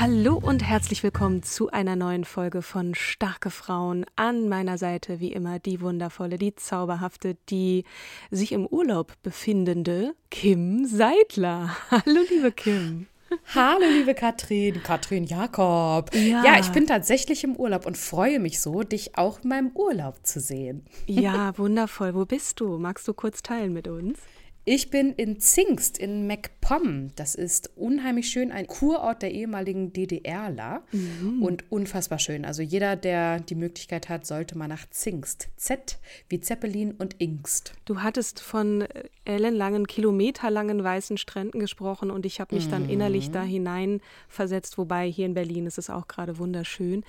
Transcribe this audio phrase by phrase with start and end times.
[0.00, 4.06] Hallo und herzlich willkommen zu einer neuen Folge von Starke Frauen.
[4.16, 7.84] An meiner Seite wie immer die wundervolle, die zauberhafte, die
[8.30, 11.76] sich im Urlaub befindende Kim Seidler.
[11.90, 13.08] Hallo liebe Kim.
[13.54, 16.14] Hallo, liebe Katrin, Katrin Jakob.
[16.14, 16.46] Ja.
[16.46, 20.26] ja, ich bin tatsächlich im Urlaub und freue mich so, dich auch in meinem Urlaub
[20.26, 20.86] zu sehen.
[21.08, 22.14] Ja, wundervoll.
[22.14, 22.78] Wo bist du?
[22.78, 24.18] Magst du kurz teilen mit uns?
[24.66, 27.08] Ich bin in Zingst in MacPom.
[27.16, 31.42] Das ist unheimlich schön, ein Kurort der ehemaligen DDRler Mhm.
[31.42, 32.44] und unfassbar schön.
[32.44, 35.48] Also jeder, der die Möglichkeit hat, sollte mal nach Zingst.
[35.56, 37.72] Z wie Zeppelin und Ingst.
[37.86, 43.30] Du hattest von äh, ellenlangen, kilometerlangen weißen Stränden gesprochen und ich habe mich dann innerlich
[43.30, 47.02] da hinein versetzt, wobei hier in Berlin ist es auch gerade wunderschön.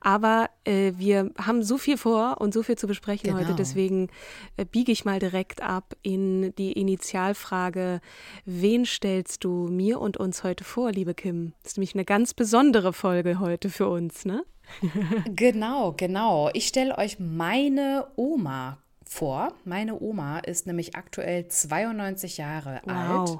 [0.00, 3.56] Aber äh, wir haben so viel vor und so viel zu besprechen heute, Genau.
[3.56, 4.08] deswegen
[4.56, 8.00] äh, biege ich mal direkt ab in die Initialfrage,
[8.44, 11.54] wen stellst du mir und uns heute vor, liebe Kim?
[11.62, 14.44] Das ist nämlich eine ganz besondere Folge heute für uns, ne?
[15.34, 16.50] Genau, genau.
[16.52, 18.76] Ich stelle euch meine Oma
[19.06, 19.54] vor.
[19.64, 22.94] Meine Oma ist nämlich aktuell 92 Jahre Wow.
[23.30, 23.38] alt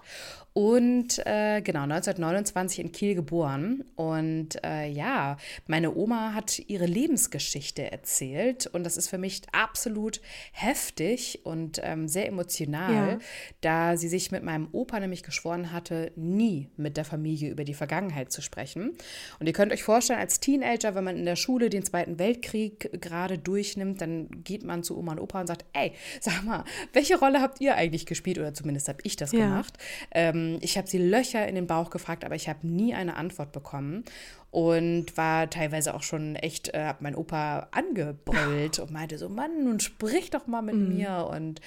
[0.55, 3.85] und äh, genau 1929 in Kiel geboren.
[3.97, 10.21] Und äh, ja, meine Oma hat ihre Lebensgeschichte erzählt und das ist für mich absolut
[10.53, 13.19] heftig und ähm, sehr emotional, Ja.
[13.62, 17.75] da sie sich mit meinem Opa nämlich geschworen hatte, nie mit der Familie über die
[17.75, 18.93] Vergangenheit zu sprechen.
[19.41, 23.01] Und ihr könnt euch vorstellen, als Teenager, wenn man in der Schule den Zweiten Weltkrieg
[23.01, 27.19] gerade durchnimmt, dann geht man zu Oma und Opa und sagt, ey, sag mal, welche
[27.19, 28.39] Rolle habt ihr eigentlich gespielt?
[28.39, 29.39] Oder zumindest habe ich das Ja.
[29.47, 29.79] gemacht.
[30.11, 33.53] Ähm, ich habe sie Löcher in den Bauch gefragt, aber ich habe nie eine Antwort
[33.53, 34.05] bekommen.
[34.51, 39.65] Und war teilweise auch schon echt, äh, hab mein Opa angebrüllt und meinte so, Mann,
[39.65, 41.27] nun sprich doch mal mit mir.
[41.31, 41.63] Und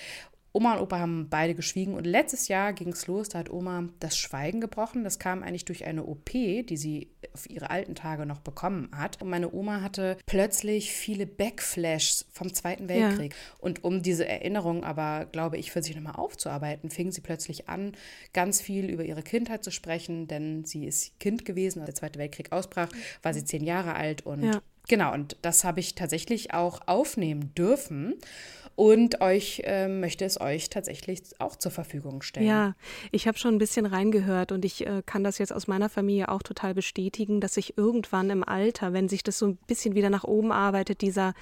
[0.56, 3.90] Oma und Opa haben beide geschwiegen und letztes Jahr ging es los, da hat Oma
[4.00, 5.04] das Schweigen gebrochen.
[5.04, 9.22] Das kam eigentlich durch eine OP, die sie auf ihre alten Tage noch bekommen hat.
[9.22, 13.10] Und meine Oma hatte plötzlich viele Backflashs vom Zweiten Ja.
[13.10, 13.36] Weltkrieg.
[13.60, 17.92] Und um diese Erinnerung aber, glaube ich, für sich nochmal aufzuarbeiten, fing sie plötzlich an,
[18.32, 22.18] ganz viel über ihre Kindheit zu sprechen, denn sie ist Kind gewesen, als der Zweite
[22.18, 22.88] Weltkrieg ausbrach,
[23.22, 24.62] war sie zehn Jahre alt und Ja.
[24.88, 28.14] Genau, und das habe ich tatsächlich auch aufnehmen dürfen
[28.76, 32.46] und euch ähm, möchte es euch tatsächlich auch zur Verfügung stellen.
[32.46, 32.76] Ja,
[33.12, 36.30] ich habe schon ein bisschen reingehört und ich äh, kann das jetzt aus meiner Familie
[36.30, 40.10] auch total bestätigen, dass sich irgendwann im Alter, wenn sich das so ein bisschen wieder
[40.10, 41.34] nach oben arbeitet, dieser,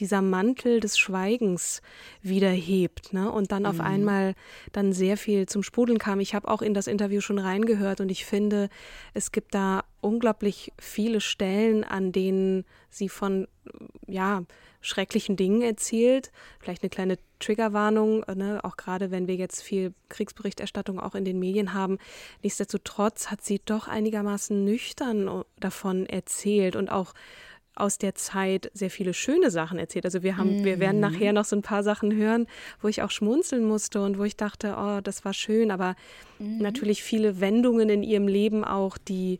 [0.00, 1.82] dieser Mantel des Schweigens
[2.20, 3.30] wieder hebt ne?
[3.30, 4.34] und dann auf einmal
[4.72, 6.18] dann sehr viel zum Sprudeln kam.
[6.20, 8.68] Ich habe auch in das Interview schon reingehört und ich finde,
[9.14, 13.48] es gibt da unglaublich viele Stellen, an denen sie von,
[14.06, 14.42] ja,
[14.82, 16.32] schrecklichen Dingen erzählt.
[16.60, 18.60] Vielleicht eine kleine Triggerwarnung, äh, ne?
[18.64, 21.98] auch gerade wenn wir jetzt viel Kriegsberichterstattung auch in den Medien haben.
[22.42, 27.14] Nichtsdestotrotz hat sie doch einigermaßen nüchtern o- davon erzählt und auch
[27.74, 30.04] aus der Zeit sehr viele schöne Sachen erzählt.
[30.04, 32.46] Also wir haben, wir werden nachher noch so ein paar Sachen hören,
[32.82, 35.94] wo ich auch schmunzeln musste und wo ich dachte, oh, das war schön, aber
[36.38, 39.38] natürlich viele Wendungen in ihrem Leben auch, die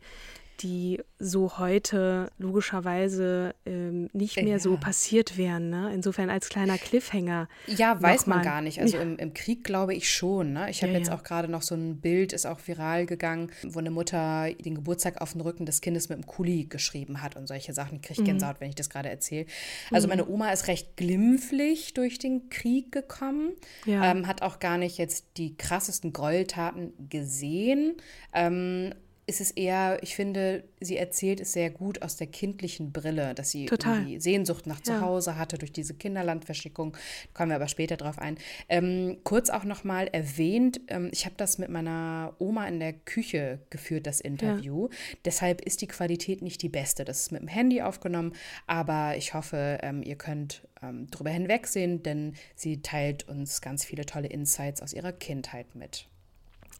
[0.61, 4.77] die so heute logischerweise ähm, nicht mehr so Ja.
[4.79, 5.69] passiert wären.
[5.69, 5.91] Ne?
[5.93, 7.47] Insofern als kleiner Cliffhanger.
[7.67, 8.79] Ja, weiß man gar nicht.
[8.79, 10.53] Also im, im Krieg glaube ich schon.
[10.53, 10.69] Ne?
[10.69, 11.15] Ich habe Ja, jetzt ja.
[11.15, 15.21] auch gerade noch so ein Bild, ist auch viral gegangen, wo eine Mutter den Geburtstag
[15.21, 18.01] auf den Rücken des Kindes mit einem Kuli geschrieben hat und solche Sachen.
[18.01, 18.25] Kriege Mhm.
[18.25, 19.45] ich Gänsehaut, wenn ich das gerade erzähle.
[19.91, 23.53] Also meine Oma ist recht glimpflich durch den Krieg gekommen,
[23.85, 24.11] Ja.
[24.11, 27.95] ähm, hat auch gar nicht jetzt die krassesten Gräueltaten gesehen.
[28.33, 28.93] Ähm,
[29.25, 33.51] ist es eher, ich finde, sie erzählt es sehr gut aus der kindlichen Brille, dass
[33.51, 33.69] sie
[34.05, 34.83] die Sehnsucht nach Ja.
[34.99, 36.97] Zuhause hatte durch diese Kinderlandverschickung.
[37.33, 38.37] Kommen wir aber später drauf ein.
[38.67, 43.59] Ähm, kurz auch nochmal erwähnt, ähm, ich habe das mit meiner Oma in der Küche
[43.69, 44.89] geführt, das Interview.
[45.23, 47.05] Deshalb ist die Qualität nicht die beste.
[47.05, 48.33] Das ist mit dem Handy aufgenommen,
[48.67, 54.05] aber ich hoffe, ähm, ihr könnt ähm, drüber hinwegsehen, denn sie teilt uns ganz viele
[54.05, 56.09] tolle Insights aus ihrer Kindheit mit.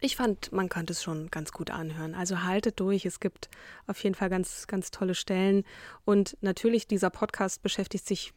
[0.00, 2.14] Ich fand, man konnte es schon ganz gut anhören.
[2.14, 3.06] Also haltet durch.
[3.06, 3.48] Es gibt
[3.86, 5.64] auf jeden Fall ganz, ganz tolle Stellen.
[6.04, 8.32] Und natürlich, dieser Podcast beschäftigt sich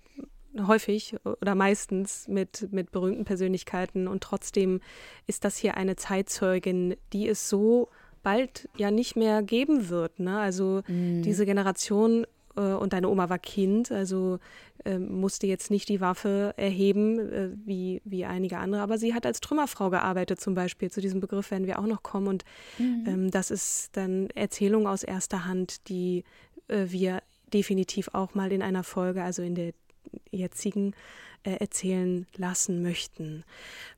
[0.65, 4.07] häufig oder meistens mit, mit berühmten Persönlichkeiten.
[4.07, 4.81] Und trotzdem
[5.27, 7.89] ist das hier eine Zeitzeugin, die es so
[8.23, 10.19] bald ja nicht mehr geben wird.
[10.19, 10.39] Ne?
[10.39, 12.25] Also diese Generation
[12.61, 14.39] und deine Oma war Kind, also
[14.85, 19.25] äh, musste jetzt nicht die Waffe erheben äh, wie, wie einige andere, aber sie hat
[19.25, 20.89] als Trümmerfrau gearbeitet zum Beispiel.
[20.91, 22.45] Zu diesem Begriff werden wir auch noch kommen und
[22.79, 26.23] ähm, das ist dann Erzählung aus erster Hand, die
[26.67, 27.21] äh, wir
[27.53, 29.73] definitiv auch mal in einer Folge, also in der
[30.31, 30.93] jetzigen,
[31.43, 33.43] äh, erzählen lassen möchten.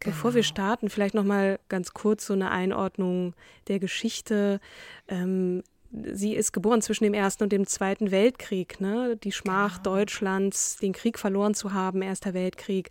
[0.03, 3.33] Bevor wir starten, vielleicht noch mal ganz kurz so eine Einordnung
[3.67, 4.59] der Geschichte.
[5.07, 8.79] Ähm, sie ist geboren zwischen dem Ersten und dem Zweiten Weltkrieg.
[8.79, 9.17] Ne?
[9.23, 12.89] Die Schmach Deutschlands, den Krieg verloren zu haben, Erster Weltkrieg,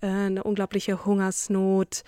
[0.00, 2.02] äh, eine unglaubliche Hungersnot,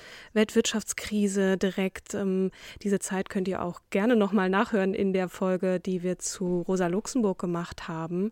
[0.62, 2.14] Weltwirtschaftskrise direkt.
[2.14, 2.50] Ähm,
[2.82, 6.86] diese Zeit könnt ihr auch gerne nochmal nachhören in der Folge, die wir zu Rosa
[6.88, 8.30] Luxemburg gemacht haben.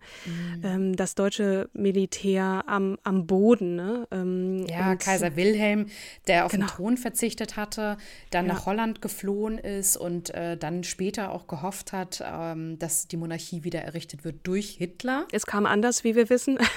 [0.62, 3.76] Ähm, das deutsche Militär am, am Boden.
[3.76, 4.06] Ne?
[4.10, 5.86] Ähm, Ja, Kaiser Wilhelm,
[6.26, 6.66] der auf Genau.
[6.66, 7.96] den Thron verzichtet hatte,
[8.30, 8.54] dann Ja.
[8.54, 13.64] nach Holland geflohen ist und äh, dann später auch gehofft hat, ähm, dass die Monarchie
[13.64, 15.26] wieder errichtet wird durch Hitler.
[15.32, 16.58] Es kam anders, wie wir wissen.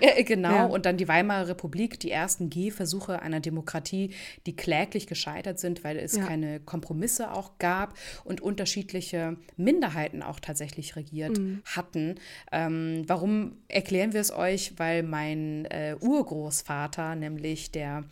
[0.00, 0.64] Äh, genau, Ja.
[0.66, 4.10] und dann die Weimarer Republik, die ersten Gehversuche einer Demokratie,
[4.44, 6.26] die kläglich gescheitert sind, weil es Ja.
[6.26, 11.62] keine Kompromisse auch gab und unterschiedliche Minderheiten auch tatsächlich regiert Mhm.
[11.64, 12.16] hatten.
[12.52, 14.74] Ähm, warum erklären wir es euch?
[14.78, 18.04] Weil mein äh, Urgroßvater, nämlich der,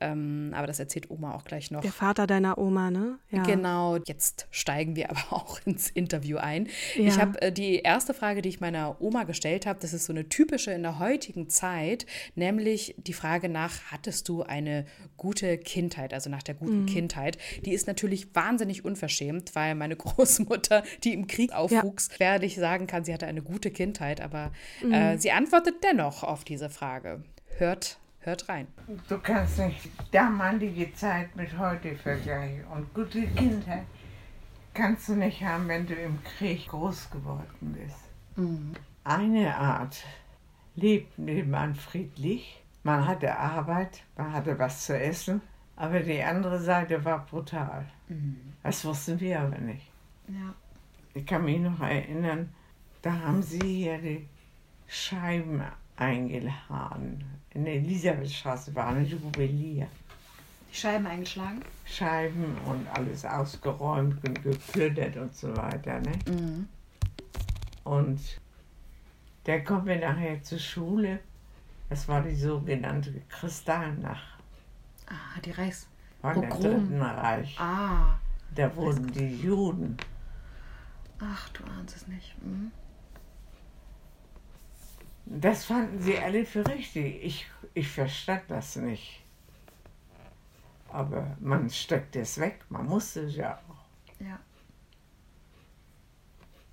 [0.00, 3.18] ähm, aber das erzählt Oma auch gleich noch, Der Vater deiner Oma, ne?
[3.30, 3.42] Ja.
[3.42, 6.68] Genau, jetzt steigen wir aber auch ins Interview ein.
[6.96, 7.04] Ja.
[7.04, 10.12] Ich habe äh, die erste Frage, die ich meiner Oma gestellt habe, das ist so
[10.12, 14.86] eine typische in der heutigen Zeit, nämlich die Frage nach, hattest du eine
[15.16, 17.36] gute Kindheit, also nach der guten Kindheit?
[17.64, 22.86] Die ist natürlich wahnsinnig unverschämt, weil meine Großmutter, die im Krieg aufwuchs, werde ich sagen
[22.86, 24.52] kann, sie hatte eine gute Kindheit, aber
[24.90, 27.22] äh, sie antwortet dennoch auf diese Frage.
[27.58, 28.66] Hört, hört rein.
[29.08, 32.64] Du kannst nicht damalige Zeit mit heute vergleichen.
[32.66, 33.84] Und gute Kindheit
[34.74, 37.96] kannst du nicht haben, wenn du im Krieg groß geworden bist.
[39.04, 40.04] Eine Art
[40.74, 45.42] lebte man friedlich, man hatte Arbeit, man hatte was zu essen,
[45.76, 47.86] aber die andere Seite war brutal.
[48.62, 49.90] Das wussten wir aber nicht.
[50.28, 50.54] Ja.
[51.12, 52.54] Ich kann mich noch erinnern,
[53.02, 54.28] da haben sie hier die
[54.86, 55.62] Scheiben
[55.96, 57.24] eingeladen.
[57.54, 59.88] In der Elisabethstraße war ein Juwelier.
[60.70, 61.62] Die Scheiben eingeschlagen?
[61.84, 65.98] Scheiben und alles ausgeräumt und geplündert und so weiter.
[66.00, 66.66] Ne?
[67.82, 68.20] Und
[69.46, 71.18] der kommt mir nachher zur Schule.
[71.88, 74.38] Das war die sogenannte Kristallnacht
[75.08, 75.88] Ah, die Reichs.
[76.20, 76.50] von der.
[76.50, 77.58] Dritten Reich.
[77.58, 78.16] Ah.
[78.54, 79.96] Da wurden die Juden
[81.22, 82.34] Ach, du ahnst es nicht.
[82.42, 82.70] Mhm.
[85.32, 87.22] Das fanden sie alle für richtig.
[87.22, 89.22] Ich, ich verstand das nicht.
[90.88, 94.24] Aber man steckt es weg, man musste es ja auch.
[94.24, 94.40] Ja.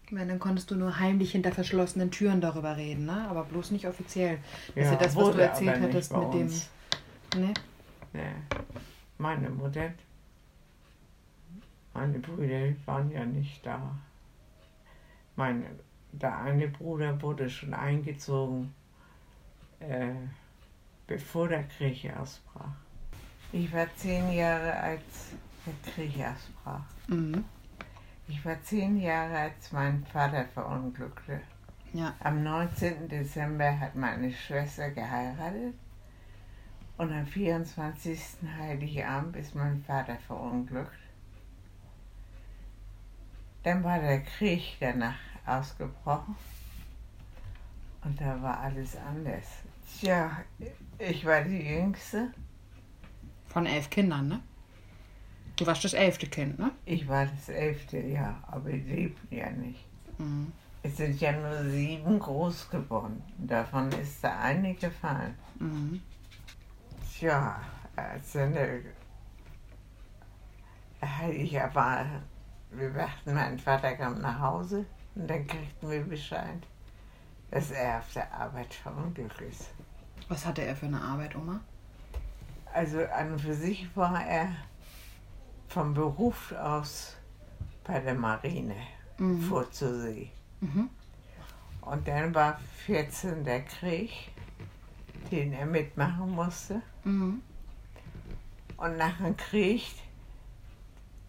[0.06, 3.28] Ich meine, dann konntest du nur heimlich hinter verschlossenen Türen darüber reden, ne?
[3.30, 4.40] Aber bloß nicht offiziell.
[4.74, 6.42] Das ist ja das, was du erzählt hattest mit dem.
[6.42, 6.70] uns.
[7.36, 7.54] Ne?
[8.14, 8.22] Nee.
[9.20, 9.92] Meine Mutter,
[11.94, 13.96] meine Brüder waren ja nicht da.
[15.36, 15.64] Mein,
[16.12, 18.74] der eine Bruder wurde schon eingezogen,
[19.80, 20.14] äh,
[21.06, 22.72] bevor der Krieg ausbrach.
[23.52, 25.32] Ich war zehn Jahre, als
[25.66, 26.84] der Krieg ausbrach.
[27.08, 27.44] Mhm.
[28.28, 31.40] Ich war zehn Jahre, als mein Vater verunglückte.
[31.94, 32.14] Ja.
[32.20, 33.08] Am 19.
[33.08, 35.74] Dezember hat meine Schwester geheiratet
[36.98, 38.20] und am 24.
[38.60, 41.00] Heiligabend ist mein Vater verunglückt.
[43.64, 45.16] Dann war der Krieg danach
[45.48, 46.36] ausgebrochen
[48.04, 49.46] und da war alles anders.
[50.00, 50.32] Tja,
[50.98, 52.32] ich war die Jüngste.
[53.48, 54.40] Von elf Kindern, ne?
[55.56, 56.72] Du warst das elfte Kind, ne?
[56.86, 59.86] Ich war das elfte Jahr, aber die lebten ja nicht.
[60.20, 60.52] Mhm.
[60.84, 63.24] Es sind ja nur sieben groß geworden.
[63.38, 65.34] Davon ist der eine gefallen.
[65.60, 66.02] Mhm.
[67.12, 67.60] Tja,
[67.96, 68.82] also ne,
[71.32, 72.06] ich war
[72.72, 74.86] wir warten, mein Vater kam nach Hause
[75.18, 76.62] und dann kriegten wir Bescheid,
[77.52, 79.70] dass er auf der Arbeit verunglückt ist.
[80.28, 81.62] Was hatte er für eine Arbeit, Oma?
[82.74, 84.50] Also an und für sich war er
[85.68, 87.16] vom Beruf aus
[87.84, 88.76] bei der Marine
[89.18, 89.42] mhm.
[89.42, 90.30] vorzusehen.
[90.62, 90.90] Mhm.
[91.82, 94.12] Und dann war 14 der Krieg,
[95.32, 96.82] den er mitmachen musste.
[97.04, 97.42] Mhm.
[98.76, 99.84] Und nach dem Krieg,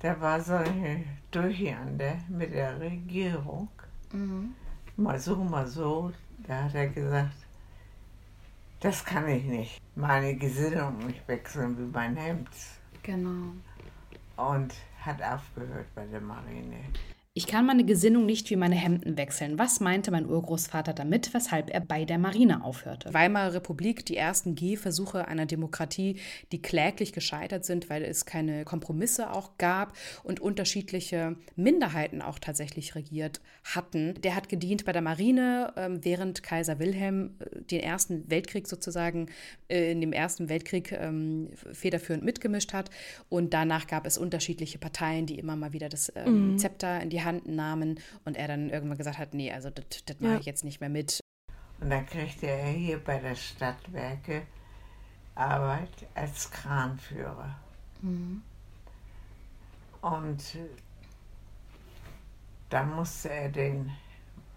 [0.00, 3.68] da war so eine Durcheinander mit der Regierung.
[4.12, 4.54] Mhm.
[4.96, 6.12] Mal so, mal so.
[6.46, 7.36] Da hat er gesagt,
[8.80, 9.80] das kann ich nicht.
[9.94, 12.48] Meine Gesinnung nicht wechseln wie mein Hemd.
[13.02, 13.52] Genau.
[14.36, 16.84] Und hat aufgehört bei der Marine.
[17.38, 19.60] Ich kann meine Gesinnung nicht wie meine Hemden wechseln.
[19.60, 23.14] Was meinte mein Urgroßvater damit, weshalb er bei der Marine aufhörte?
[23.14, 26.16] Weimarer Republik, die ersten Gehversuche einer Demokratie,
[26.50, 32.96] die kläglich gescheitert sind, weil es keine Kompromisse auch gab und unterschiedliche Minderheiten auch tatsächlich
[32.96, 34.20] regiert hatten.
[34.22, 39.28] Der hat gedient bei der Marine, ähm, während Kaiser Wilhelm äh, den Ersten Weltkrieg sozusagen
[39.68, 42.90] äh, in dem Ersten Weltkrieg ähm, federführend mitgemischt hat.
[43.28, 46.58] Und danach gab es unterschiedliche Parteien, die immer mal wieder das ähm, mhm.
[46.58, 50.20] Zepter in die Hand Hand nahmen und er dann irgendwann gesagt hat, nee, also das
[50.20, 50.38] mache ja.
[50.40, 51.20] ich jetzt nicht mehr mit.
[51.80, 54.42] Und dann kriegte er hier bei der Stadtwerke
[55.34, 57.54] Arbeit als Kranführer.
[58.02, 58.42] Mhm.
[60.00, 60.42] Und
[62.70, 63.90] da musste er den,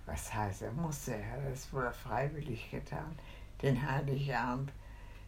[0.06, 3.16] was heißt er, musste er, das wurde freiwillig getan,
[3.62, 4.72] den Heiligabend.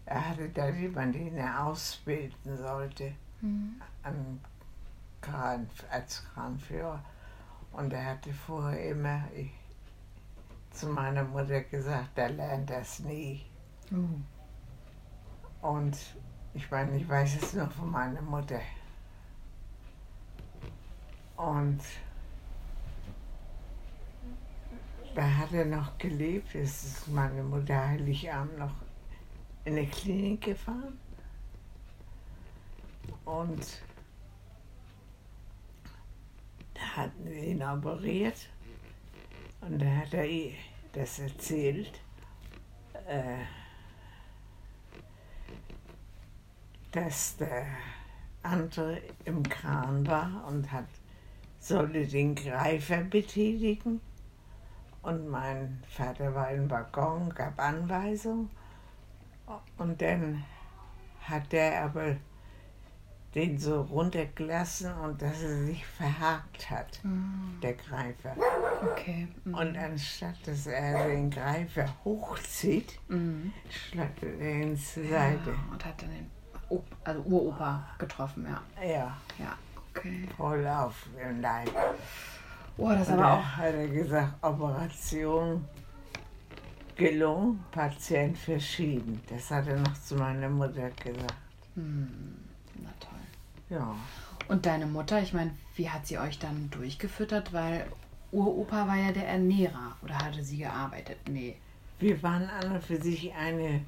[0.06, 3.82] Er hatte da jemanden, den er ausbilden sollte mhm.
[4.02, 4.42] an
[5.22, 7.04] Kran, als Kranführer.
[7.74, 9.52] Und er hatte vorher immer ich,
[10.72, 13.44] zu meiner Mutter gesagt, er lernt das nie.
[13.90, 14.24] Mhm.
[15.62, 15.98] Und
[16.54, 18.62] ich meine, ich weiß es nur von meiner Mutter.
[21.36, 21.82] Und
[25.16, 28.74] da hat er noch gelebt, es ist meine Mutter Heiligabend noch
[29.66, 31.00] in der Klinik gefahren.
[33.26, 33.66] Und
[36.84, 38.50] hatten wir ihn operiert
[39.62, 40.28] und da hat er
[40.94, 42.02] das erzählt.
[43.08, 43.46] Äh,
[46.94, 47.66] dass der
[48.44, 50.88] andere im Kran war und hat,
[51.60, 54.00] sollte den Greifer betätigen.
[55.02, 58.50] Und mein Vater war im Waggon, gab Anweisungen.
[59.78, 60.46] Und dann
[61.22, 62.16] hat der aber
[63.36, 67.60] den so runtergelassen und dass er sich verhakt hat, mm.
[67.62, 68.36] der Greifer.
[68.92, 69.28] Okay.
[69.44, 69.54] Mm.
[69.56, 73.52] Und anstatt dass er den Greifer hochzieht, mm.
[73.70, 75.50] schlagt er ihn zur Seite.
[75.50, 76.30] Ja, und hat dann den
[76.70, 78.62] o also Uropa getroffen, ja.
[78.86, 79.18] Ja.
[79.40, 79.58] Ja,
[79.90, 80.28] okay.
[80.38, 81.72] Voll auf im Leib.
[82.78, 83.44] Oh, das und aber auch.
[83.44, 85.66] hat er gesagt, Operation
[86.96, 89.22] gelungen, Patient verschieden.
[89.30, 91.36] Das hat er noch zu meiner Mutter gesagt.
[91.76, 92.43] Hm.
[93.74, 93.96] Ja.
[94.48, 97.54] Und deine Mutter, ich meine, wie hat sie euch dann durchgefüttert?
[97.54, 97.88] Weil
[98.32, 99.98] Uropa war ja der Ernährer.
[100.04, 101.18] Oder hatte sie gearbeitet?
[101.28, 101.56] Nee.
[102.00, 103.84] Wir waren und für sich eine,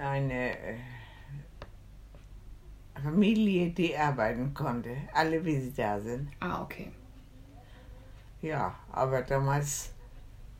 [0.00, 0.76] eine äh,
[3.02, 4.96] Familie, die arbeiten konnte.
[5.12, 6.28] Alle, wie sie da sind.
[6.40, 6.92] Ah, okay.
[8.40, 9.90] Ja, aber damals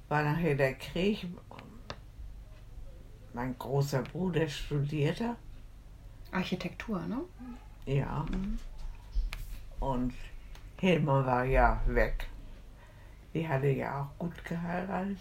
[0.09, 1.27] war nachher der Krieg.
[3.35, 5.37] Mein großer Bruder studierte.
[6.33, 7.21] Architektur, ne?
[7.87, 8.25] Ja.
[9.81, 10.15] Und
[10.79, 12.27] Hilma war ja weg.
[13.35, 15.17] Die hatte ja auch gut geheiratet.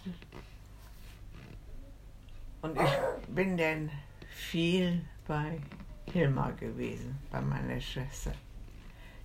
[2.60, 3.90] Und ich bin dann
[4.28, 5.58] viel bei
[6.12, 8.32] Hilma gewesen, bei meiner Schwester.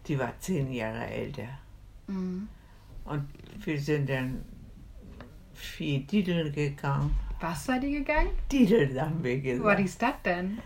[0.07, 1.49] Die war zehn Jahre älter.
[2.07, 2.47] Mhm.
[3.05, 3.27] Und
[3.65, 4.43] wir sind dann
[5.53, 7.15] viel Dideln gegangen.
[7.39, 8.31] Was seid ihr gegangen?
[8.51, 9.63] Dideln haben wir gesagt.
[9.63, 10.59] War die Stadt denn?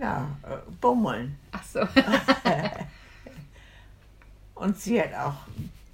[0.00, 1.38] Ja, äh, Bummeln.
[1.52, 1.80] Ach so.
[4.54, 5.46] und sie hat auch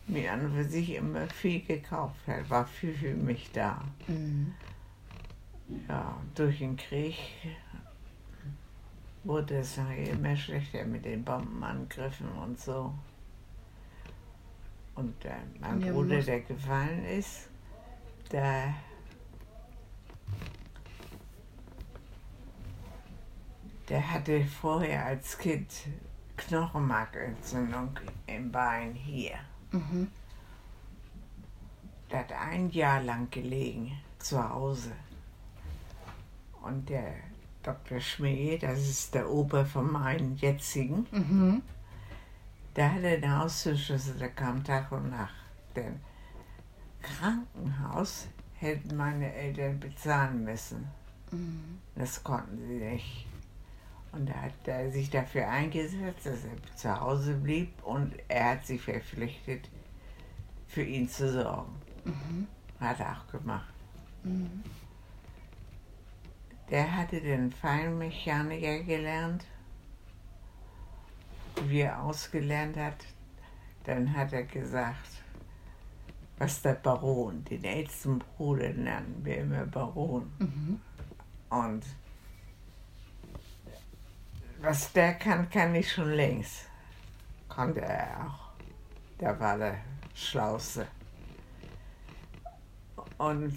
[0.06, 3.82] mir an und für sich immer viel gekauft, Er war viel für mich da.
[4.08, 4.54] Mhm.
[5.88, 7.16] Ja, durch den Krieg
[9.24, 12.92] wurde es immer schlechter mit den Bombenangriffen und so.
[14.94, 15.30] Und äh,
[15.60, 17.48] mein ja, Bruder, der gefallen ist,
[18.30, 18.74] der
[23.92, 25.70] Der hatte vorher als Kind
[26.38, 27.90] Knochenmarkentzündung
[28.26, 29.34] im Bein hier.
[29.70, 30.10] Mhm.
[32.10, 34.92] Der hat ein Jahr lang gelegen zu Hause.
[36.62, 37.16] Und der
[37.62, 38.00] Dr.
[38.00, 41.62] Schmäh, das ist der Opa von meinen jetzigen, mhm.
[42.74, 45.34] Der hatte den Haustürschlüssel, der kam Tag und Nacht.
[45.76, 46.00] Denn
[47.02, 50.88] Krankenhaus hätten meine Eltern bezahlen müssen.
[51.94, 53.26] Das konnten sie nicht.
[54.12, 58.66] Und da hat er sich dafür eingesetzt, dass er zu Hause blieb und er hat
[58.66, 59.70] sich verpflichtet,
[60.68, 61.74] für ihn zu sorgen.
[62.78, 63.72] Hat er auch gemacht.
[66.70, 69.46] Der hatte den Feinmechaniker gelernt.
[71.66, 73.04] Wie er ausgelernt hat,
[73.84, 75.22] dann hat er gesagt,
[76.38, 80.32] was der Baron, den ältesten Bruder nennen wir immer Baron.
[81.50, 81.84] Und
[84.62, 86.68] was der kann, kann ich schon längst.
[87.48, 88.52] Konnte er auch.
[89.20, 89.78] Der war der
[90.14, 90.86] Schlauste.
[93.18, 93.56] Und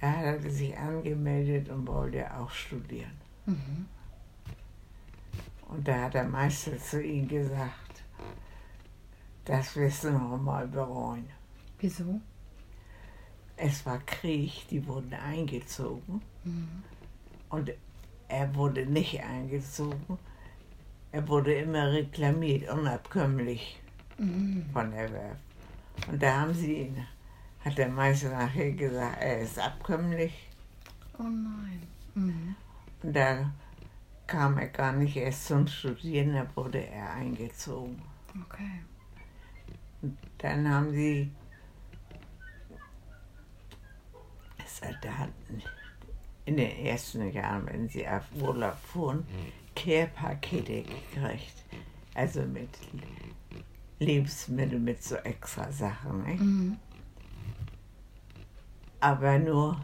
[0.00, 3.18] da hat er sich angemeldet und wollte auch studieren.
[5.68, 8.02] Und da hat der Meister zu ihm gesagt,
[9.44, 11.28] das wirst du noch mal bereuen.
[11.78, 12.20] Wieso?
[13.56, 16.22] Es war Krieg, die wurden eingezogen.
[17.48, 17.72] Und
[18.34, 20.18] er wurde nicht eingezogen.
[21.12, 23.80] Er wurde immer reklamiert, unabkömmlich
[24.16, 25.40] von der Werft.
[26.08, 27.06] Und da haben sie ihn,
[27.64, 30.48] hat der Meister nachher gesagt, er ist abkömmlich.
[31.18, 31.82] Oh nein.
[32.14, 32.56] Mhm.
[33.02, 33.50] Und da
[34.26, 38.02] kam er gar nicht erst zum Studieren, da wurde er eingezogen.
[38.46, 38.80] Okay.
[40.38, 41.30] Dann haben sie
[44.66, 45.62] Soldaten
[46.46, 49.26] in den ersten Jahren, wenn sie auf Urlaub fuhren,
[49.74, 51.64] Care-Pakete gekriegt.
[52.14, 52.68] Also mit
[53.98, 56.22] Lebensmitteln, mit so extra Sachen.
[56.24, 56.78] Nicht?
[59.00, 59.80] Aber nur,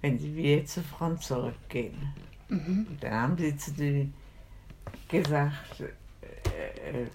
[0.00, 2.12] wenn sie wieder zur Front zurückgehen.
[2.48, 4.12] Und dann haben sie zu denen
[5.08, 7.06] gesagt, äh, äh,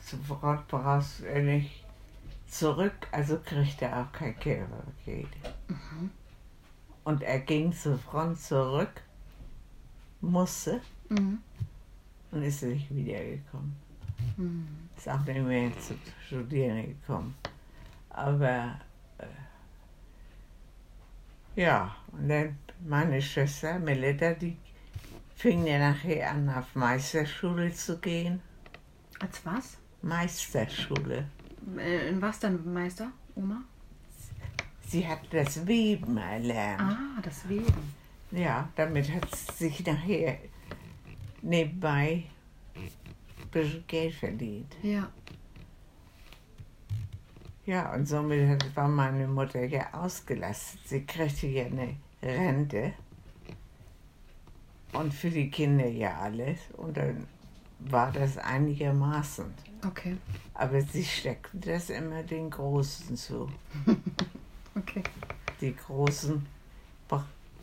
[0.00, 1.84] zur Front brauchst du nicht
[2.46, 5.26] zurück, also kriegt er auch kein Care-Paket.
[7.04, 9.02] Und er ging zur Front zurück,
[10.20, 10.80] musste
[12.30, 13.76] und ist nicht wiedergekommen.
[14.96, 15.94] Ist auch nicht mehr zu
[16.26, 17.34] studieren gekommen.
[18.10, 18.80] Aber
[19.18, 19.26] äh,
[21.56, 24.56] ja, und dann meine Schwester Melita, die
[25.36, 28.40] fing ja nachher an, auf Meisterschule zu gehen.
[29.20, 29.76] Als was?
[30.02, 31.28] Meisterschule.
[31.78, 33.10] Äh, In was denn, Meister?
[33.34, 33.62] Oma?
[34.86, 36.80] Sie hat das Weben erlernt.
[36.80, 37.94] Ah, das Weben.
[38.30, 40.38] Ja, damit hat sie sich nachher
[41.42, 42.24] nebenbei
[42.74, 44.76] ein bisschen Geld verdient.
[44.82, 45.10] Ja.
[47.66, 50.80] Ja, und somit war meine Mutter ja ausgelastet.
[50.84, 52.92] Sie kriegte ja eine Rente
[54.92, 56.58] und für die Kinder ja alles.
[56.76, 57.26] Und dann
[57.78, 59.46] war das einigermaßen.
[59.86, 60.16] Okay.
[60.54, 63.50] Aber sie steckte das immer den Großen zu.
[64.76, 65.02] Okay.
[65.60, 66.46] Die Großen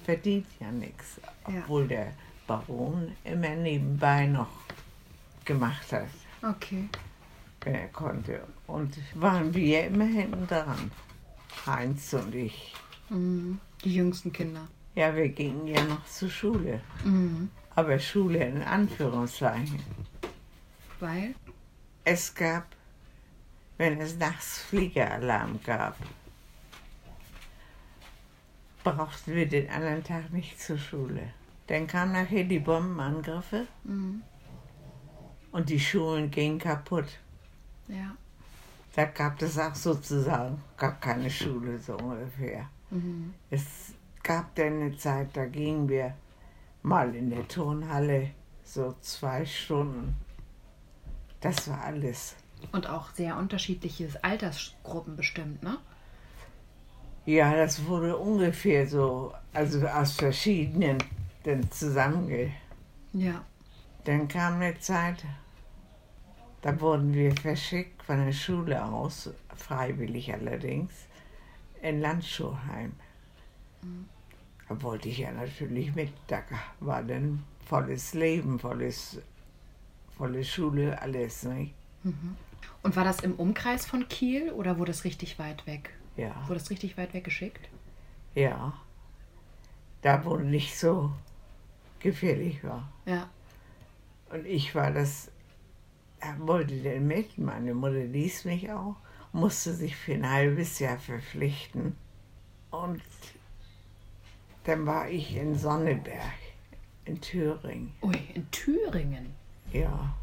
[0.03, 1.19] verdient ja nichts.
[1.47, 1.59] Ja.
[1.59, 2.13] Obwohl der
[2.47, 4.49] Baron immer nebenbei noch
[5.45, 6.07] gemacht hat,
[6.41, 6.89] Okay.
[7.61, 8.41] wenn er konnte.
[8.67, 10.91] Und waren wir immer hinten dran.
[11.65, 12.73] Heinz und ich.
[13.09, 13.59] Mhm.
[13.83, 14.67] Die jüngsten Kinder.
[14.95, 16.81] Ja, wir gingen ja noch zur Schule.
[17.03, 17.49] Mhm.
[17.75, 19.81] Aber Schule in Anführungszeichen.
[20.99, 21.35] Weil?
[22.03, 22.65] Es gab,
[23.77, 25.95] wenn es nachts Fliegeralarm gab,
[28.83, 31.33] brauchten wir den anderen Tag nicht zur Schule.
[31.67, 34.21] Dann kamen nachher die Bombenangriffe Mhm.
[35.51, 37.07] und die Schulen gingen kaputt.
[37.87, 38.15] Ja.
[38.95, 42.67] Da gab es auch sozusagen gar keine Schule, so ungefähr.
[42.89, 43.33] Mhm.
[43.49, 46.13] Es gab dann eine Zeit, da gingen wir
[46.83, 48.31] mal in der Turnhalle
[48.63, 50.15] so zwei Stunden.
[51.39, 52.35] Das war alles.
[52.71, 55.77] Und auch sehr unterschiedliche Altersgruppen bestimmt, ne?
[57.25, 60.97] Ja, das wurde ungefähr so, also aus verschiedenen
[61.43, 62.51] dann zusammenge.
[63.13, 63.43] Ja.
[64.05, 65.23] Dann kam eine Zeit,
[66.61, 70.91] da wurden wir verschickt von der Schule aus, freiwillig allerdings,
[71.81, 72.93] in Landschulheim.
[74.67, 76.41] Da wollte ich ja natürlich mit, da
[76.79, 79.19] war dann volles Leben, volles,
[80.17, 81.75] volle Schule, alles, nicht?
[82.83, 85.91] Und war das im Umkreis von Kiel oder wurde es richtig weit weg?
[86.21, 87.69] Ja, Wurde es richtig weit weg geschickt?
[88.35, 88.73] ja.
[90.03, 91.11] Da wo nicht so
[91.99, 92.91] gefährlich war.
[93.05, 93.29] Ja.
[94.31, 95.29] Und ich war das,
[96.19, 98.95] er wollte denn mit, meine Mutter ließ mich auch,
[99.31, 101.95] musste sich für ein halbes Jahr verpflichten.
[102.71, 103.01] Und
[104.63, 106.33] dann war ich in Sonneberg,
[107.05, 109.35] in Thüringen, Ui, in Thüringen.
[109.71, 110.15] ja.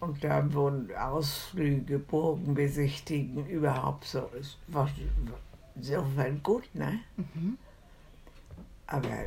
[0.00, 4.30] Und da wurden Ausflüge, Burgen besichtigen, überhaupt so.
[4.38, 4.90] Es war
[5.74, 7.00] insofern gut, ne?
[7.16, 7.58] Mhm.
[8.86, 9.24] Aber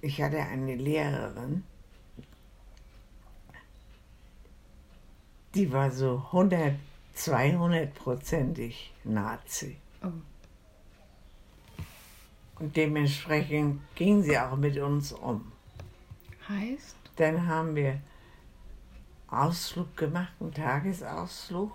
[0.00, 1.62] ich hatte eine Lehrerin,
[5.54, 6.74] die war so 100,
[7.16, 9.76] 200-prozentig Nazi.
[10.02, 10.08] Oh.
[12.58, 15.52] Und dementsprechend ging sie auch mit uns um.
[16.48, 16.96] Heißt?
[17.16, 18.00] Dann haben wir
[19.32, 21.72] Ausflug gemacht, einen Tagesausflug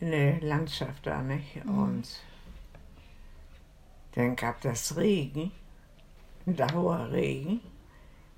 [0.00, 1.64] in der Landschaft da, nicht?
[1.64, 1.78] Mhm.
[1.78, 2.08] Und
[4.12, 5.52] dann gab das Regen,
[6.46, 7.60] ein Dauerregen.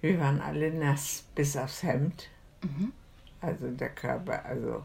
[0.01, 2.29] Wir waren alle nass bis aufs Hemd.
[2.63, 2.93] Mhm.
[3.41, 4.83] Also der Körper, also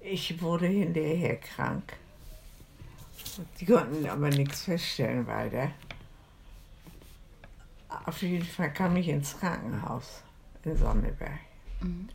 [0.00, 1.94] ich wurde hinterher krank.
[3.60, 5.72] Die konnten aber nichts feststellen weiter.
[8.04, 10.22] Auf jeden Fall kam ich ins Krankenhaus
[10.64, 11.38] in Sonneberg.
[11.80, 12.08] Mhm.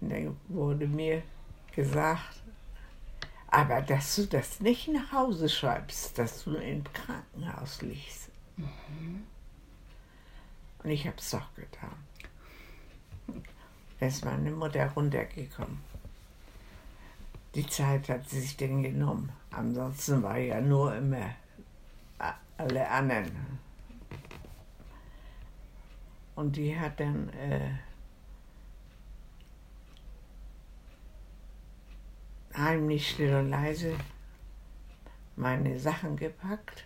[0.00, 1.22] Und dann wurde mir
[1.74, 2.42] gesagt,
[3.50, 8.30] aber dass du das nicht nach Hause schreibst, dass du im Krankenhaus liegst.
[8.56, 9.24] Mhm.
[10.82, 11.96] Und ich habe es doch getan.
[13.98, 15.80] Da ist meine Mutter runtergekommen.
[17.54, 19.32] Die Zeit hat sie sich denn genommen.
[19.50, 21.34] Ansonsten war ja nur immer
[22.56, 23.58] alle anderen.
[26.38, 27.72] Und die hat dann äh,
[32.54, 33.96] heimlich still und leise
[35.34, 36.84] meine Sachen gepackt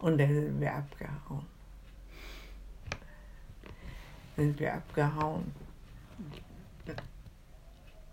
[0.00, 1.46] und dann sind wir abgehauen.
[4.36, 5.54] Sind wir abgehauen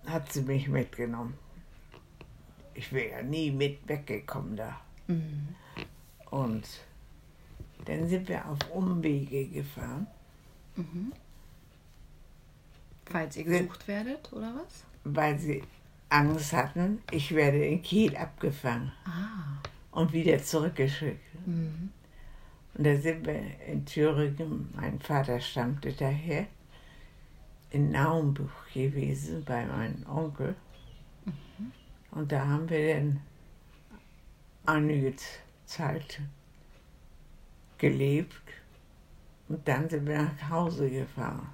[0.06, 1.34] hat sie mich mitgenommen.
[2.76, 4.80] Ich wäre ja nie mit weggekommen da.
[5.08, 5.56] Mhm.
[6.30, 6.68] Und
[7.86, 10.08] dann sind wir auf Umwege gefahren.
[10.76, 11.12] Mhm.
[13.06, 14.86] Falls ihr gesucht werdet, oder was?
[15.04, 15.64] Weil sie
[16.10, 19.62] Angst hatten, ich werde in Kiel abgefangen ah.
[19.92, 21.20] und wieder zurückgeschickt.
[21.46, 21.92] Mhm.
[22.74, 26.48] Und da sind wir in Thüringen, mein Vater stammte daher,
[27.72, 30.56] in Naumbuch gewesen bei meinem Onkel.
[31.26, 31.72] Mhm.
[32.12, 33.22] Und da haben wir dann
[34.66, 35.16] einige
[35.66, 36.20] Zeit
[37.82, 38.42] gelebt
[39.50, 41.50] und dann sind wir nach Hause gefahren.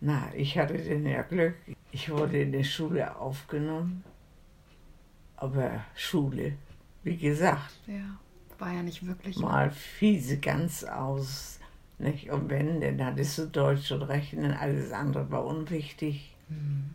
[0.00, 1.56] Na, ich hatte dann ja Glück.
[1.90, 4.04] Ich wurde in der Schule aufgenommen.
[5.36, 6.52] Aber Schule,
[7.02, 7.80] wie gesagt.
[7.86, 8.18] Ja,
[8.58, 9.38] war ja nicht wirklich.
[9.38, 11.60] Mal fiese ganz aus
[12.00, 12.30] nicht?
[12.30, 16.34] Und wenn, dann hattest du Deutsch und Rechnen, alles andere war unwichtig.
[16.48, 16.94] Mhm.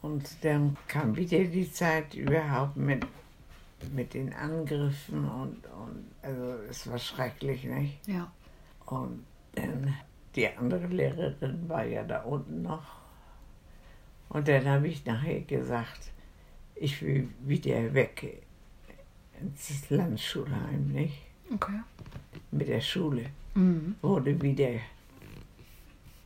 [0.00, 3.04] Und dann kam wieder die Zeit überhaupt mit,
[3.92, 8.06] mit den Angriffen und, und also es war schrecklich, nicht?
[8.06, 8.30] Ja.
[8.86, 9.94] Und dann
[10.34, 12.98] die andere Lehrerin war ja da unten noch.
[14.28, 16.12] Und dann habe ich nachher gesagt,
[16.74, 18.42] ich will wieder weg
[19.40, 21.22] ins Landschulheim, nicht?
[21.52, 21.80] Okay
[22.50, 23.26] mit der Schule.
[23.54, 23.96] Mhm.
[24.02, 24.80] Wurde wieder.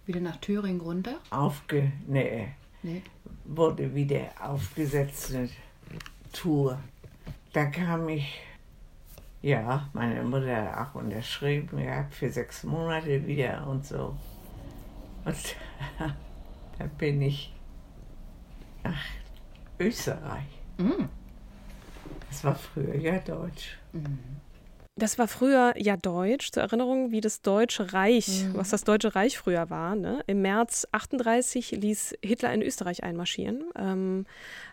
[0.06, 1.18] Wieder nach Thüringen runter?
[1.30, 1.92] Aufge.
[2.06, 2.48] Nee.
[2.82, 3.02] nee.
[3.44, 5.48] Wurde wieder aufgesetzt eine
[6.32, 6.78] Tour.
[7.52, 8.40] Da kam ich.
[9.42, 14.16] Ja, meine Mutter auch unterschrieben gehabt für sechs Monate wieder und so.
[15.24, 15.56] Und
[16.78, 17.52] da bin ich
[18.84, 19.04] nach
[19.78, 20.46] Österreich.
[20.78, 21.08] Mhm.
[22.28, 23.78] Das war früher ja Deutsch.
[23.92, 24.18] Mhm.
[24.96, 28.58] Das war früher ja Deutsch, zur Erinnerung, wie das Deutsche Reich, mhm.
[28.58, 29.96] was das Deutsche Reich früher war.
[29.96, 30.22] Ne?
[30.26, 34.26] Im März 38 ließ Hitler in Österreich einmarschieren, ähm,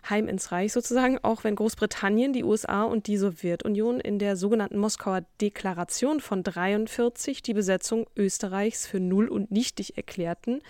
[0.10, 4.78] heim ins Reich sozusagen, auch wenn Großbritannien, die USA und die Sowjetunion in der sogenannten
[4.78, 10.62] Moskauer Deklaration von 43 die Besetzung Österreichs für null und nichtig erklärten.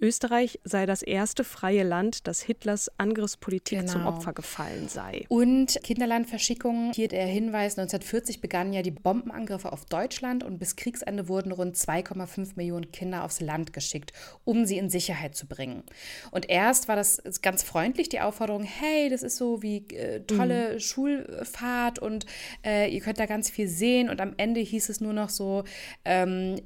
[0.00, 3.92] Österreich sei das erste freie Land, das Hitlers Angriffspolitik genau.
[3.92, 5.24] zum Opfer gefallen sei.
[5.28, 11.28] Und Kinderlandverschickung, hier der Hinweis, 1940 begannen ja die Bombenangriffe auf Deutschland und bis Kriegsende
[11.28, 14.12] wurden rund 2,5 Millionen Kinder aufs Land geschickt,
[14.44, 15.82] um sie in Sicherheit zu bringen.
[16.30, 20.74] Und erst war das ganz freundlich, die Aufforderung, hey, das ist so wie äh, tolle
[20.74, 20.80] mhm.
[20.80, 22.26] Schulfahrt und
[22.64, 24.10] äh, ihr könnt da ganz viel sehen.
[24.10, 25.64] Und am Ende hieß es nur noch so,
[26.04, 26.56] ähm,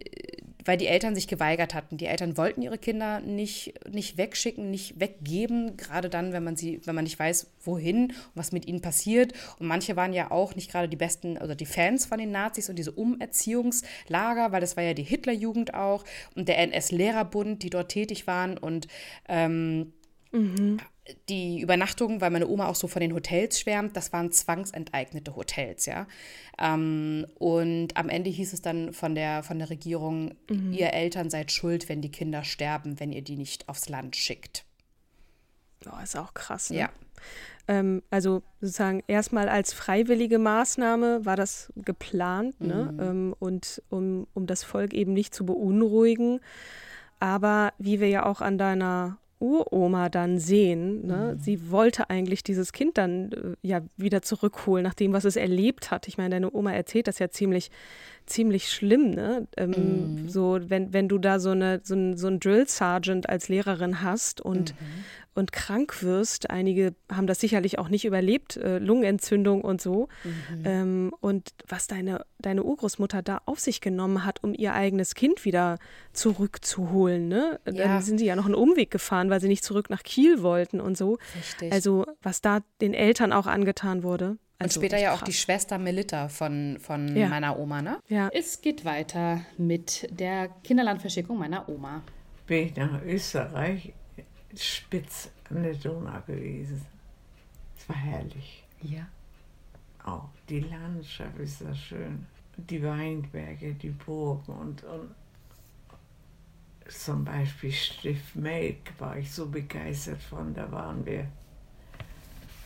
[0.64, 1.96] weil die Eltern sich geweigert hatten.
[1.96, 6.80] Die Eltern wollten ihre Kinder nicht, nicht wegschicken, nicht weggeben, gerade dann, wenn man sie,
[6.84, 9.32] wenn man nicht weiß, wohin und was mit ihnen passiert.
[9.58, 12.68] Und manche waren ja auch nicht gerade die besten oder die Fans von den Nazis
[12.68, 17.90] und diese Umerziehungslager, weil das war ja die Hitlerjugend auch und der NS-Lehrerbund, die dort
[17.90, 18.88] tätig waren und
[19.28, 19.92] ähm,
[20.32, 20.78] mhm.
[21.28, 25.86] Die Übernachtung, weil meine Oma auch so von den Hotels schwärmt, das waren zwangsenteignete Hotels,
[25.86, 26.06] ja.
[26.58, 30.72] Ähm, und am Ende hieß es dann von der, von der Regierung, mhm.
[30.72, 34.64] ihr Eltern seid schuld, wenn die Kinder sterben, wenn ihr die nicht aufs Land schickt.
[35.86, 36.70] Oh, ist auch krass.
[36.70, 36.78] Ne?
[36.80, 36.90] Ja.
[37.68, 42.90] Ähm, also sozusagen erstmal als freiwillige Maßnahme war das geplant, ne?
[42.92, 43.00] Mhm.
[43.00, 46.40] Ähm, und um, um das Volk eben nicht zu beunruhigen.
[47.18, 51.06] Aber wie wir ja auch an deiner Uroma dann sehen.
[51.06, 51.34] Ne?
[51.34, 51.38] Mhm.
[51.40, 55.90] Sie wollte eigentlich dieses Kind dann äh, ja wieder zurückholen, nach dem, was es erlebt
[55.90, 56.08] hat.
[56.08, 57.70] Ich meine, deine Oma erzählt das ja ziemlich,
[58.26, 59.10] ziemlich schlimm.
[59.10, 59.48] Ne?
[59.56, 60.28] Ähm, mhm.
[60.28, 64.02] So, wenn, wenn du da so, eine, so, ein, so ein Drill Sergeant als Lehrerin
[64.02, 64.86] hast und mhm
[65.34, 66.50] und krank wirst.
[66.50, 70.08] Einige haben das sicherlich auch nicht überlebt, äh, Lungenentzündung und so.
[70.24, 70.62] Mhm.
[70.64, 75.44] Ähm, und was deine, deine Urgroßmutter da auf sich genommen hat, um ihr eigenes Kind
[75.44, 75.78] wieder
[76.12, 77.28] zurückzuholen.
[77.28, 77.60] Ne?
[77.66, 77.72] Ja.
[77.72, 80.80] Dann sind sie ja noch einen Umweg gefahren, weil sie nicht zurück nach Kiel wollten
[80.80, 81.18] und so.
[81.36, 81.72] Richtig.
[81.72, 84.36] Also was da den Eltern auch angetan wurde.
[84.58, 87.28] Also und später ja auch die Schwester Melitta von, von ja.
[87.28, 87.98] meiner Oma, ne?
[88.08, 88.28] Ja.
[88.32, 92.02] Es geht weiter mit der Kinderlandverschickung meiner Oma.
[92.46, 93.94] Bin ich nach Österreich
[94.56, 96.84] spitz an der Donau gewesen.
[97.76, 98.64] Es war herrlich.
[98.82, 99.06] Ja.
[100.04, 102.26] Auch die Landschaft ist da schön.
[102.56, 105.14] Die Weinberge, die Burgen und, und
[106.88, 111.26] zum Beispiel Stift Melk war ich so begeistert von, da waren wir.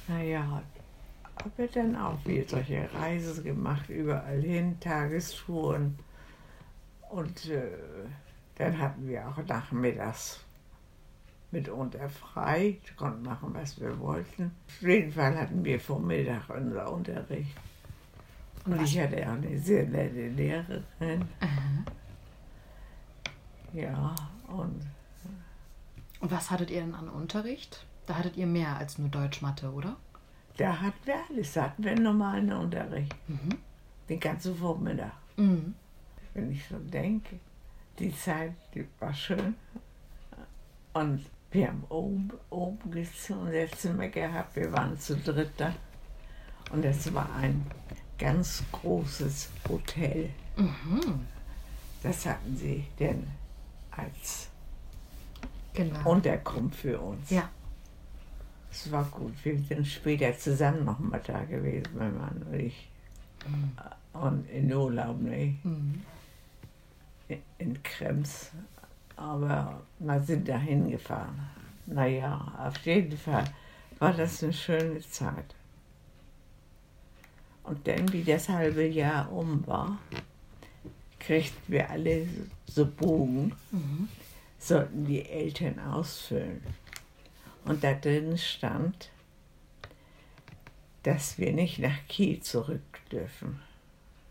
[0.09, 0.63] Naja,
[1.37, 5.99] habe dann auch wieder solche Reisen gemacht, überall hin, Tagestouren.
[7.11, 7.69] Und äh,
[8.57, 10.44] dann hatten wir auch nachmittags
[11.55, 14.51] mitunter frei, konnten machen, was wir wollten.
[14.69, 17.57] Auf jeden Fall hatten wir Vormittag unser Unterricht.
[18.67, 21.25] Und ich hatte auch eine sehr nette Lehrerin.
[21.41, 21.85] Aha.
[23.73, 24.15] Ja,
[24.49, 24.87] und.
[26.21, 27.87] Und was hattet ihr denn an Unterricht?
[28.07, 29.97] Da hattet ihr mehr als nur Deutsch, Mathe, oder?
[30.57, 33.15] Da hatten wir alles, da hatten wir einen normalen Unterricht.
[33.29, 33.59] Mhm.
[34.09, 35.13] Den ganzen Vormittag.
[35.37, 35.75] Mhm.
[36.33, 37.39] Wenn ich so denke,
[37.99, 39.55] die Zeit, die war schön.
[40.95, 45.73] Und wir haben oben, oben unser Zimmer gehabt, wir waren zu dritt da.
[46.73, 47.65] Und es war ein
[48.19, 50.31] ganz großes Hotel.
[50.57, 51.27] Mhm.
[52.03, 53.25] Das hatten sie denn
[53.93, 54.49] als
[55.73, 56.11] genau.
[56.11, 57.31] Unterkunft für uns.
[57.31, 57.49] Ja.
[58.73, 59.33] Es war gut.
[59.45, 62.89] Wir sind später zusammen noch mal da gewesen, mein Mann und ich.
[63.47, 64.21] Mhm.
[64.21, 65.55] Und in Urlaub, ne?
[65.63, 66.03] Mhm.
[67.59, 68.51] In Krems
[69.17, 71.49] aber wir sind da hingefahren.
[71.87, 73.45] Naja, auf jeden Fall
[73.99, 75.55] war das eine schöne Zeit.
[77.63, 79.99] Und dann, wie das halbe Jahr um war,
[81.19, 82.27] kriegten wir alle
[82.67, 84.09] so Bogen, mhm.
[84.59, 86.63] sollten die Eltern ausfüllen.
[87.65, 89.11] Und da drin stand,
[91.03, 93.61] dass wir nicht nach Kiel zurück dürfen,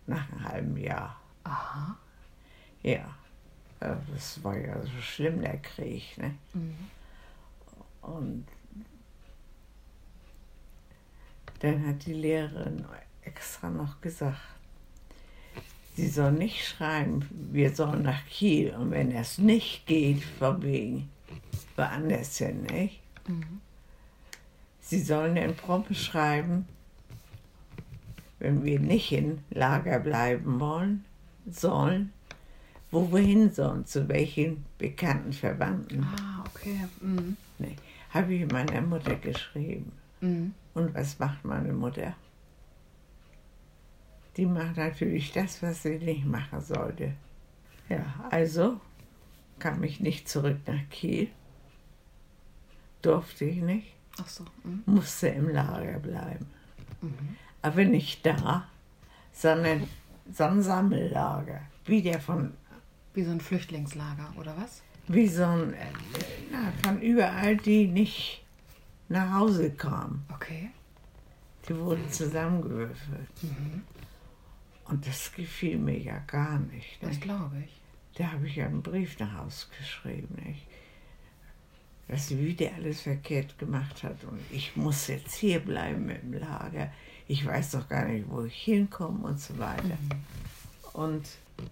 [0.06, 1.20] nach einem halben Jahr.
[1.44, 1.98] Aha.
[2.84, 3.16] Ja.
[3.84, 6.18] Das war ja so schlimm, der Krieg.
[6.18, 6.36] Ne?
[6.54, 6.76] Mhm.
[8.02, 8.46] Und
[11.60, 12.86] dann hat die Lehrerin
[13.24, 14.40] extra noch gesagt,
[15.96, 18.74] sie soll nicht schreiben, wir sollen nach Kiel.
[18.74, 21.10] Und wenn es nicht geht, von wegen,
[21.76, 23.02] woanders hin, nicht?
[23.28, 23.62] Mhm.
[24.80, 26.68] Sie sollen den prompt schreiben,
[28.40, 31.06] wenn wir nicht in Lager bleiben wollen,
[31.50, 32.14] sollen,
[32.94, 36.04] wo wir hin sollen, zu welchen bekannten Verwandten.
[36.04, 36.88] Ah, okay.
[37.02, 37.36] Mhm.
[37.58, 37.76] Nee,
[38.12, 39.92] habe ich meiner Mutter geschrieben.
[40.22, 40.54] Mhm.
[40.76, 42.16] Und was macht meine Mutter?
[44.38, 47.14] Die macht natürlich das, was sie nicht machen sollte.
[47.90, 48.80] Ja, also
[49.58, 51.30] kam ich nicht zurück nach Kiel.
[53.02, 53.96] Durfte ich nicht.
[54.22, 54.46] Ach so.
[54.64, 54.84] Mhm.
[54.86, 56.46] Musste im Lager bleiben.
[57.02, 57.38] Mhm.
[57.64, 58.68] Aber nicht da,
[59.32, 59.88] sondern
[60.32, 62.54] so ein Sammellager, wie der von
[63.14, 64.82] wie so ein Flüchtlingslager, oder was?
[65.08, 65.74] Wie so ein,
[66.52, 68.44] na, von überall, die nicht
[69.10, 70.26] nach Hause kamen.
[70.34, 70.70] Okay.
[71.68, 73.44] Die wurden zusammengewürfelt.
[73.44, 73.84] Mhm.
[74.86, 76.98] Und das gefiel mir ja gar nicht.
[77.02, 77.82] Das glaube ich.
[78.18, 80.68] Da habe ich ja einen Brief nach Hause geschrieben, nicht?
[82.08, 84.24] dass sie wieder alles verkehrt gemacht hat.
[84.26, 86.92] Und ich muss jetzt hier bleiben im Lager.
[87.28, 89.84] Ich weiß doch gar nicht, wo ich hinkomme und so weiter.
[89.84, 90.10] Mhm.
[90.94, 91.28] Und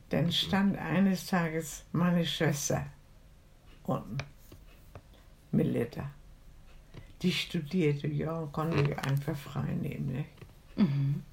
[0.09, 2.85] dann stand eines Tages meine Schwester
[3.83, 4.17] unten,
[5.51, 6.09] Melita.
[7.21, 10.11] Die studierte ja und konnte einfach frei nehmen.
[10.11, 10.25] Ne?
[10.83, 11.23] Mhm.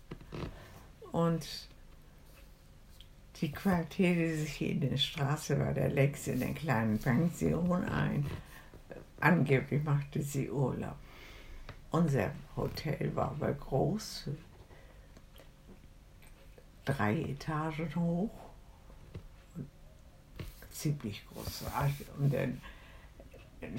[1.13, 1.47] Und
[3.37, 8.27] die quartierte sich in der Straße bei der Lex in der kleinen Pension ein.
[9.21, 10.97] angeblich machte sie Urlaub.
[11.91, 14.29] Unser Hotel war aber groß,
[16.89, 18.31] drei Etagen hoch,
[20.71, 21.65] ziemlich groß.
[22.19, 22.61] Und dann
[23.61, 23.79] ein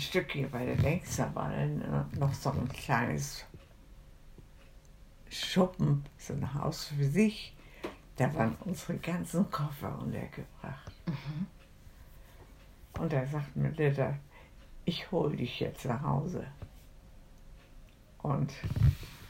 [0.52, 3.46] weiter links, da war dann noch so ein kleines
[5.30, 7.56] Schuppen, so ein Haus für sich.
[8.16, 10.92] Da waren unsere ganzen Koffer untergebracht.
[11.06, 11.48] Mhm.
[13.02, 14.18] Und da sagt mir Litta,
[14.84, 16.46] ich hole dich jetzt nach Hause.
[18.18, 18.52] Und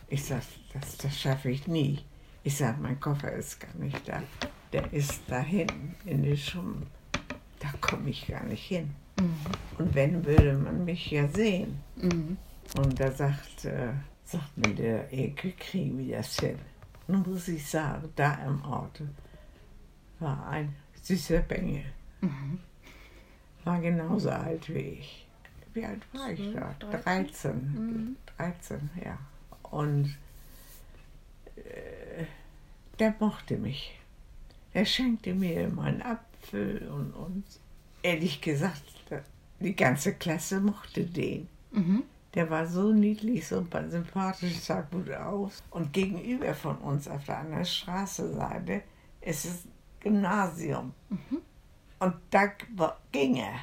[0.08, 0.42] ich sag,
[0.74, 2.04] das, das schaffe ich nie.
[2.44, 4.24] Ich sag, mein Koffer ist gar nicht da.
[4.72, 6.88] Der ist da hinten in den Schummen.
[7.60, 8.96] Da komme ich gar nicht hin.
[9.20, 9.36] Mhm.
[9.78, 11.80] Und wenn, würde man mich ja sehen.
[11.98, 12.38] Mhm.
[12.78, 13.90] Und da sagt, äh,
[14.24, 16.58] sagt mir der Ecke, kriegen wir das hin.
[17.08, 19.02] Nun muss ich sagen, da im Ort
[20.20, 21.84] war ein süßer Bengel.
[22.22, 22.60] Mhm.
[23.64, 25.28] War genauso alt wie ich.
[25.74, 26.74] Wie alt war ich da?
[26.80, 27.52] 13.
[27.52, 28.16] Mhm.
[28.38, 29.18] 13, ja.
[29.64, 30.18] Und
[33.00, 34.00] der mochte mich.
[34.74, 37.44] Er schenkte mir immer einen Apfel und, und
[38.04, 38.84] ehrlich gesagt,
[39.60, 41.48] die ganze Klasse mochte den.
[41.72, 42.04] Mhm.
[42.34, 45.64] Der war so niedlich, so sympathisch, sah gut aus.
[45.72, 48.84] Und gegenüber von uns auf der anderen Straßenseite
[49.22, 49.64] ist das
[50.00, 50.94] Gymnasium.
[51.10, 51.40] Mhm.
[52.00, 52.52] Und da
[53.12, 53.60] ging er,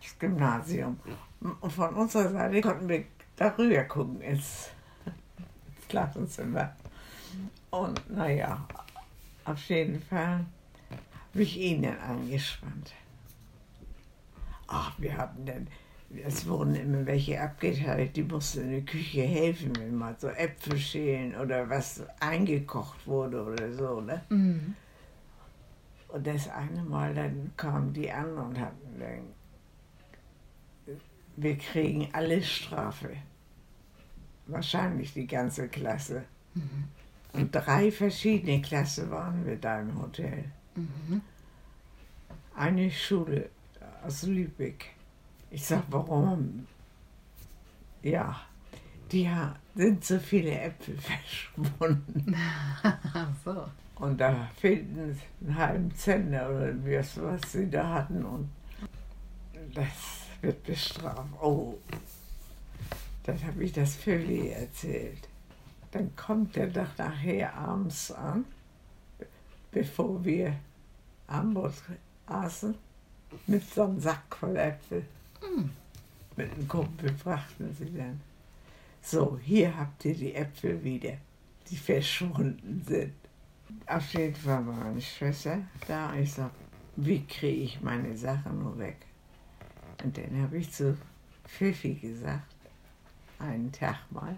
[0.00, 1.00] das Gymnasium.
[1.60, 3.04] Und von unserer Seite konnten wir
[3.36, 4.68] darüber gucken ins,
[5.06, 6.76] ins Klassenzimmer.
[7.78, 8.66] Und naja,
[9.44, 10.44] auf jeden Fall
[11.30, 12.92] habe ich ihn dann angespannt.
[14.66, 15.68] Ach, wir hatten dann
[16.24, 20.78] es wurden immer welche abgeteilt, die mussten in der Küche helfen, wenn mal so Äpfel
[20.78, 24.00] schälen oder was eingekocht wurde oder so.
[24.00, 24.22] Ne?
[24.30, 24.74] Mhm.
[26.08, 30.96] Und das eine Mal dann kamen die anderen und hatten dann,
[31.36, 33.10] wir kriegen alle Strafe.
[34.46, 36.24] Wahrscheinlich die ganze Klasse.
[36.54, 36.84] Mhm.
[37.38, 40.44] Und drei verschiedene Klassen waren wir da im Hotel.
[40.74, 41.20] Mhm.
[42.54, 43.50] Eine Schule
[44.04, 44.90] aus Lübeck
[45.50, 46.66] ich sag, warum?
[48.02, 48.40] Ja,
[49.10, 49.28] die
[49.74, 50.98] sind so viele Äpfel
[51.54, 52.36] verschwunden.
[53.44, 53.64] so.
[53.96, 58.24] Und da fehlten einen halben Zentner oder was, was sie da hatten.
[58.24, 58.48] Und
[59.74, 61.32] das wird bestraft.
[61.40, 61.78] Oh,
[63.24, 65.27] dann habe ich das Vögel erzählt.
[65.90, 68.44] Dann kommt er doch nachher abends an,
[69.70, 70.54] bevor wir
[71.26, 71.72] Abendbrot
[72.26, 72.74] aßen,
[73.46, 75.04] mit so einem Sack voll Äpfel.
[75.40, 75.70] Hm.
[76.36, 78.20] Mit einem Kumpel brachten sie dann.
[79.02, 81.14] So, hier habt ihr die Äpfel wieder,
[81.70, 83.14] die verschwunden sind.
[83.86, 86.14] Auf jeden Fall war meine Schwester da.
[86.14, 86.50] Ich sag,
[86.96, 88.96] wie kriege ich meine Sachen nur weg?
[90.02, 90.96] Und dann habe ich zu
[91.44, 92.54] Pfiffi gesagt,
[93.38, 94.36] einen Tag mal,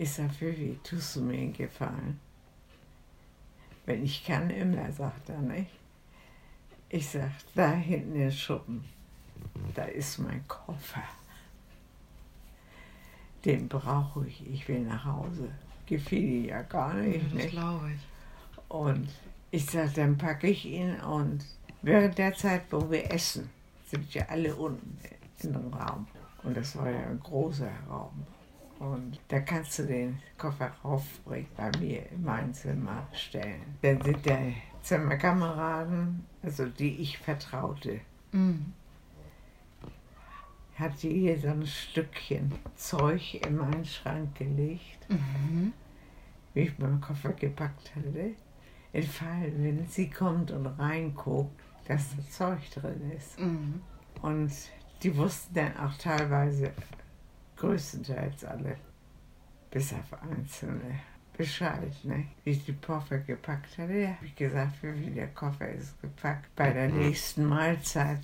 [0.00, 2.20] ich sag, Pfiffi, tust du mir einen Gefallen?
[3.86, 5.70] Wenn ich kann, immer, sagt er nicht.
[6.88, 8.84] Ich sag, da hinten ist Schuppen
[9.74, 11.02] da ist mein Koffer.
[13.44, 14.46] Den brauche ich.
[14.46, 15.50] Ich will nach Hause.
[15.86, 17.24] Gefiel ja gar nicht.
[17.26, 17.50] Das nicht?
[17.50, 18.00] glaube ich.
[18.68, 19.08] Und
[19.50, 21.44] ich sage, dann packe ich ihn und
[21.82, 23.50] während der Zeit, wo wir essen,
[23.86, 24.98] sind ja alle unten
[25.42, 26.06] in dem Raum.
[26.42, 28.26] Und das war ja ein großer Raum.
[28.80, 33.76] Und da kannst du den Koffer raufbringen, bei mir in mein Zimmer stellen.
[33.82, 38.00] Dann sind der Zimmerkameraden, also die ich vertraute,
[38.32, 38.72] mhm
[40.80, 45.72] hat sie hier so ein Stückchen Zeug in meinen Schrank gelegt, mhm.
[46.54, 48.30] wie ich meinen Koffer gepackt hatte.
[48.92, 53.38] Im Fall, wenn sie kommt und reinguckt, dass da Zeug drin ist.
[53.38, 53.82] Mhm.
[54.22, 54.50] Und
[55.02, 56.72] die wussten dann auch teilweise,
[57.60, 58.76] größtenteils alle,
[59.70, 61.00] bis auf einzelne,
[61.40, 62.26] Bescheid, ne?
[62.44, 66.54] Wie ich die Koffer gepackt hatte, habe ich gesagt, wie der Koffer ist gepackt.
[66.54, 68.20] Bei der nächsten Mahlzeit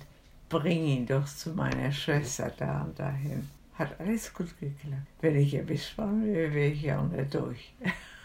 [0.49, 3.49] bring ihn doch zu meiner Schwester da und dahin.
[3.73, 5.07] Hat alles gut geklappt.
[5.21, 7.73] Wenn ich erwischt worden wäre, wäre ich ja unter durch.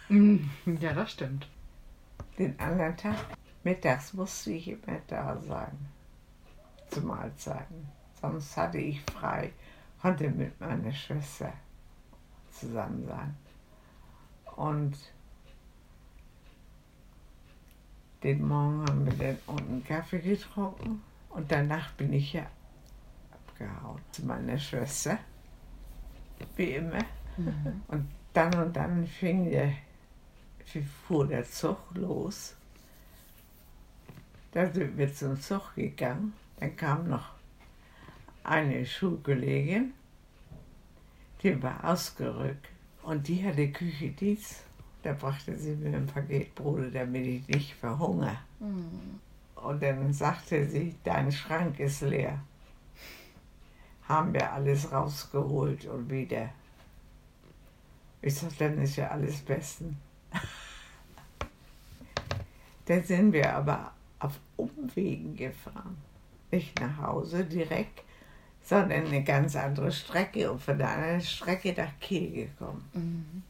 [0.09, 0.39] Mm,
[0.81, 1.49] ja, das stimmt.
[2.39, 3.17] Den anderen Tag,
[3.65, 5.79] mittags musste ich immer da sein.
[6.91, 7.89] Zu Mahlzeiten.
[8.21, 9.53] Sonst hatte ich frei,
[10.03, 11.53] konnte mit meiner Schwester
[12.51, 13.37] zusammen sein.
[14.57, 14.97] Und
[18.23, 21.03] den Morgen haben wir dann unten Kaffee getrunken.
[21.31, 22.47] Und danach bin ich ja
[23.33, 25.19] abgehauen zu meiner Schwester,
[26.57, 27.05] wie immer.
[27.37, 27.83] Mhm.
[27.89, 29.73] Und dann und dann fing der,
[31.07, 32.55] fuhr der Zug los.
[34.51, 36.35] Da sind wir zum Zug gegangen.
[36.59, 37.32] Dann kam noch
[38.45, 39.95] eine Schulkollegin,
[41.43, 42.69] die war ausgerückt
[43.03, 44.63] und die hatte Küchendienst.
[45.03, 48.39] Da brachte sie mir ein Paket Brote, damit ich nicht verhungere.
[48.61, 49.21] Mhm.
[49.57, 52.41] Und dann sagte sie, dein Schrank ist leer.
[54.09, 56.51] Haben wir alles rausgeholt und wieder.
[58.21, 59.99] Ich sagte, dann ist ja alles besten.
[62.87, 65.97] dann sind wir aber auf Umwegen gefahren.
[66.51, 68.03] Nicht nach Hause direkt,
[68.63, 72.89] sondern eine ganz andere Strecke und von der anderen Strecke nach Kiel gekommen.
[72.93, 73.43] Mhm.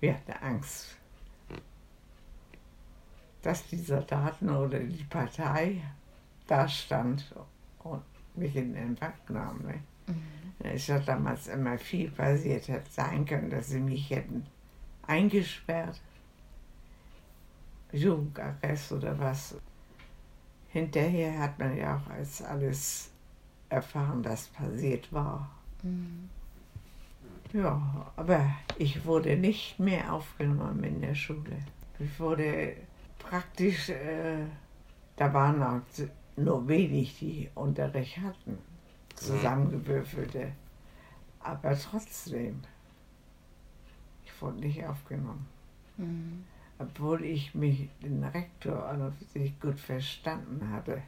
[0.00, 0.96] Wir hatten Angst,
[3.42, 5.82] dass die Soldaten oder die Partei
[6.46, 7.34] da stand
[7.84, 8.02] und
[8.34, 9.62] mich in Empfang nahm.
[9.62, 9.80] Ne?
[10.06, 10.22] Mhm.
[10.58, 14.46] Es hat damals immer viel passiert, hätte sein können, dass sie mich hätten
[15.06, 16.00] eingesperrt,
[17.92, 19.56] Jugendarrest oder was.
[20.68, 23.11] Hinterher hat man ja auch als alles
[23.72, 25.50] erfahren, das passiert war.
[25.82, 26.28] Mhm.
[27.52, 31.58] Ja, aber ich wurde nicht mehr aufgenommen in der Schule.
[31.98, 32.76] Ich wurde
[33.18, 34.46] praktisch, äh,
[35.16, 35.80] da waren auch
[36.36, 38.58] nur wenig, die Unterricht hatten,
[39.14, 40.52] zusammengewürfelte.
[41.40, 42.60] Aber trotzdem,
[44.24, 45.46] ich wurde nicht aufgenommen.
[45.98, 46.44] Mhm.
[46.78, 51.02] Obwohl ich mich den Rektor an und für sich gut verstanden hatte.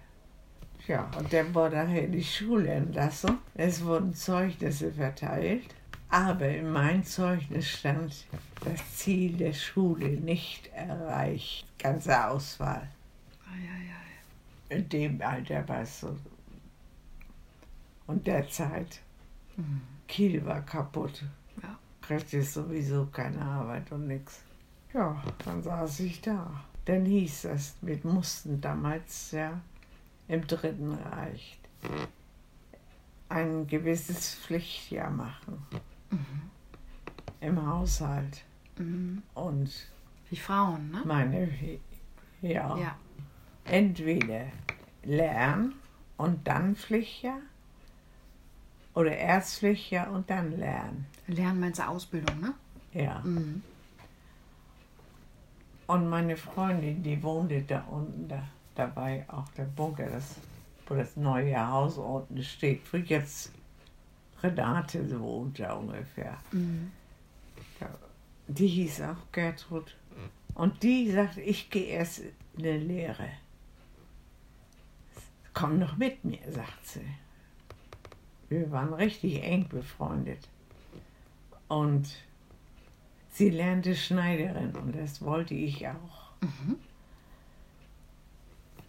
[0.87, 3.39] Ja, und dann wurde nachher die Schule entlassen.
[3.55, 5.75] Es wurden Zeugnisse verteilt.
[6.11, 8.27] Aber in meinem Zeugnis stand
[8.65, 11.67] das Ziel der Schule nicht erreicht.
[11.79, 12.89] Ganze Auswahl.
[14.69, 16.17] In dem Alter war es so.
[18.07, 19.01] Und der Zeit.
[19.57, 19.81] Mhm.
[20.07, 21.25] Kiel war kaputt.
[21.63, 21.79] Ja.
[22.03, 24.43] Kriegte sowieso keine Arbeit und nichts.
[24.93, 26.49] Ja, dann saß ich da.
[26.85, 29.61] Dann hieß es, wir mussten damals ja
[30.29, 31.59] im Dritten Reich
[33.29, 35.67] ein gewisses Pflichtjahr machen.
[36.11, 36.43] Mhm.
[37.41, 38.45] Im Haushalt.
[38.79, 39.23] Mhm.
[39.35, 39.71] Und
[40.31, 41.03] die Frauen, ne?
[41.05, 41.49] Meine,
[42.43, 42.77] ja.
[42.77, 42.97] ja.
[43.65, 44.47] Entweder
[45.03, 45.75] lernen
[46.17, 47.41] und dann Pflichtjahr
[48.95, 51.07] oder erst Pflichtjahr und dann lernen.
[51.27, 52.55] Lernen meinst du Ausbildung, ne?
[52.93, 53.21] Ja.
[53.25, 53.63] Mhm.
[55.87, 58.43] Und meine Freundin, die wohnte da unten, da,
[58.75, 60.37] dabei auch der Bunker, das,
[60.87, 63.53] wo das neue Haus unten steht, wo jetzt
[64.43, 66.39] Renate wohnt da ungefähr.
[66.53, 66.93] Mhm.
[68.47, 69.97] Die hieß auch Gertrud.
[70.55, 73.29] Und die sagt, ich gehe erst in eine Lehre.
[75.55, 77.07] Komm noch mit mir, sagt sie.
[78.49, 80.49] Wir waren richtig eng befreundet.
[81.69, 82.09] Und
[83.33, 86.33] sie lernte Schneiderin und das wollte ich auch.
[86.41, 86.77] Mhm.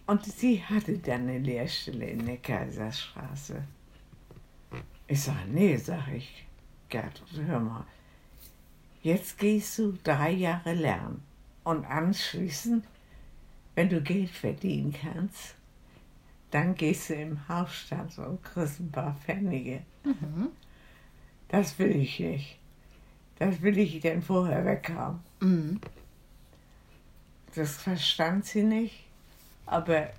[0.08, 3.64] Und sie hatte dann eine Lehrstelle in der Kaiserstraße.
[5.08, 6.46] Ich sage, nee, sag ich,
[6.90, 7.86] Gertrud, hör mal,
[9.02, 11.24] jetzt gehst du drei Jahre lernen
[11.64, 12.86] und anschließend,
[13.76, 15.56] wenn du Geld verdienen kannst,
[16.52, 19.82] dann gehst du im Hausstand und kriegst ein paar Pfennige.
[20.04, 20.50] Mhm.
[21.50, 22.60] Das will ich nicht.
[23.38, 25.20] Das will ich denn vorher weghaben.
[25.42, 25.82] Mhm.
[27.54, 29.05] Das verstand sie nicht,
[29.66, 30.10] aber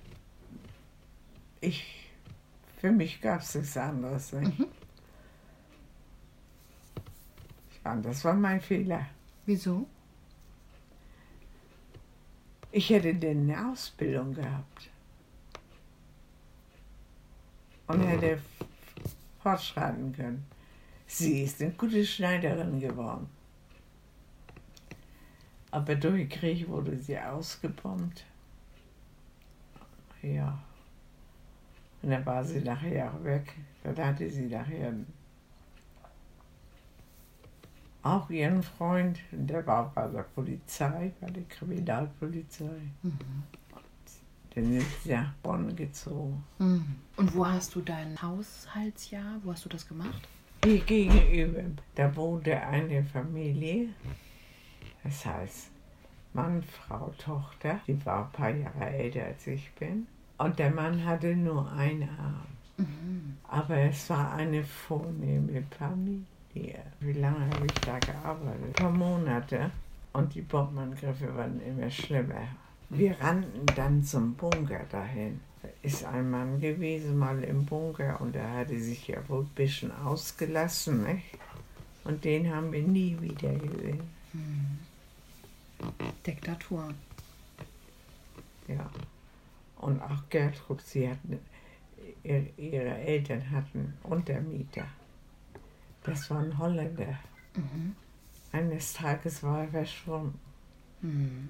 [1.61, 2.09] ich,
[2.79, 4.33] für mich gab es nichts anderes.
[4.33, 4.59] Nicht?
[4.59, 4.67] Mhm.
[7.83, 9.05] Und das war mein Fehler.
[9.45, 9.87] Wieso?
[12.71, 14.89] Ich hätte denn eine Ausbildung gehabt.
[17.87, 18.41] Und hätte
[19.41, 20.45] fortschreiten können.
[21.05, 23.29] Sie ist eine gute Schneiderin geworden.
[25.71, 28.25] Aber durch Krieg wurde sie ausgebombt.
[30.35, 30.57] Ja.
[32.01, 33.53] Und dann war sie nachher auch weg.
[33.83, 34.93] Dann hatte sie nachher
[38.03, 42.79] auch ihren Freund, der war bei der Polizei, bei der Kriminalpolizei.
[43.01, 43.43] Mhm.
[44.55, 46.43] Dann sind sie nach Bonn gezogen.
[46.57, 46.95] Mhm.
[47.17, 50.27] Und wo hast du dein Haushaltsjahr, wo hast du das gemacht?
[50.63, 51.63] Hier gegenüber,
[51.95, 53.89] da wohnte eine Familie,
[55.03, 55.69] das heißt
[56.33, 60.07] Mann, Frau, Tochter, die war ein paar Jahre älter als ich bin.
[60.37, 62.47] Und der Mann hatte nur einen Arm.
[62.77, 63.37] Mhm.
[63.47, 66.83] Aber es war eine vornehme Familie.
[66.99, 68.63] Wie lange habe ich da gearbeitet?
[68.67, 69.71] Ein paar Monate.
[70.13, 72.47] Und die Bombenangriffe waren immer schlimmer.
[72.89, 75.39] Wir rannten dann zum Bunker dahin.
[75.61, 79.55] Da ist ein Mann gewesen, mal im Bunker, und er hatte sich ja wohl ein
[79.55, 81.03] bisschen ausgelassen.
[81.03, 81.37] Nicht?
[82.03, 84.01] Und den haben wir nie wieder gesehen.
[84.31, 84.79] Hm.
[86.25, 86.93] Diktatur.
[88.67, 88.89] Ja.
[89.79, 91.19] Und auch Gertrud, sie hat
[92.23, 94.85] ihr, ihre Eltern hatten Untermieter.
[96.03, 97.19] Das waren Holländer.
[97.55, 97.95] Mhm.
[98.51, 100.39] Eines Tages war er verschwunden.
[101.01, 101.49] Mhm.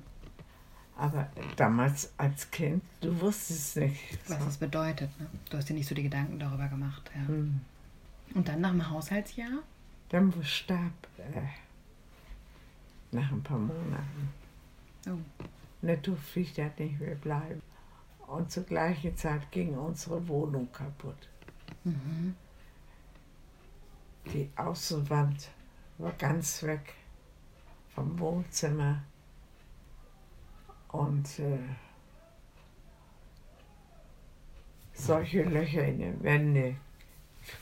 [0.98, 4.20] Aber damals als Kind, du wusstest nicht.
[4.28, 5.10] Was das bedeutet.
[5.20, 5.28] Ne?
[5.50, 7.12] Du hast dir nicht so die Gedanken darüber gemacht.
[7.14, 7.28] Ja.
[7.28, 7.62] Hm.
[8.34, 9.62] Und dann nach dem Haushaltsjahr?
[10.10, 11.50] Dann starb er
[13.12, 14.30] nach ein paar Monaten.
[15.06, 15.12] Oh.
[15.12, 17.62] Und da durfte ich da nicht mehr bleiben.
[18.28, 21.30] Und zur gleichen Zeit ging unsere Wohnung kaputt.
[21.84, 22.36] Mhm.
[24.34, 25.50] Die Außenwand
[25.98, 26.94] war ganz weg
[27.96, 29.02] vom Wohnzimmer.
[30.90, 31.58] Und äh,
[34.94, 36.78] solche Löcher in den Wänden,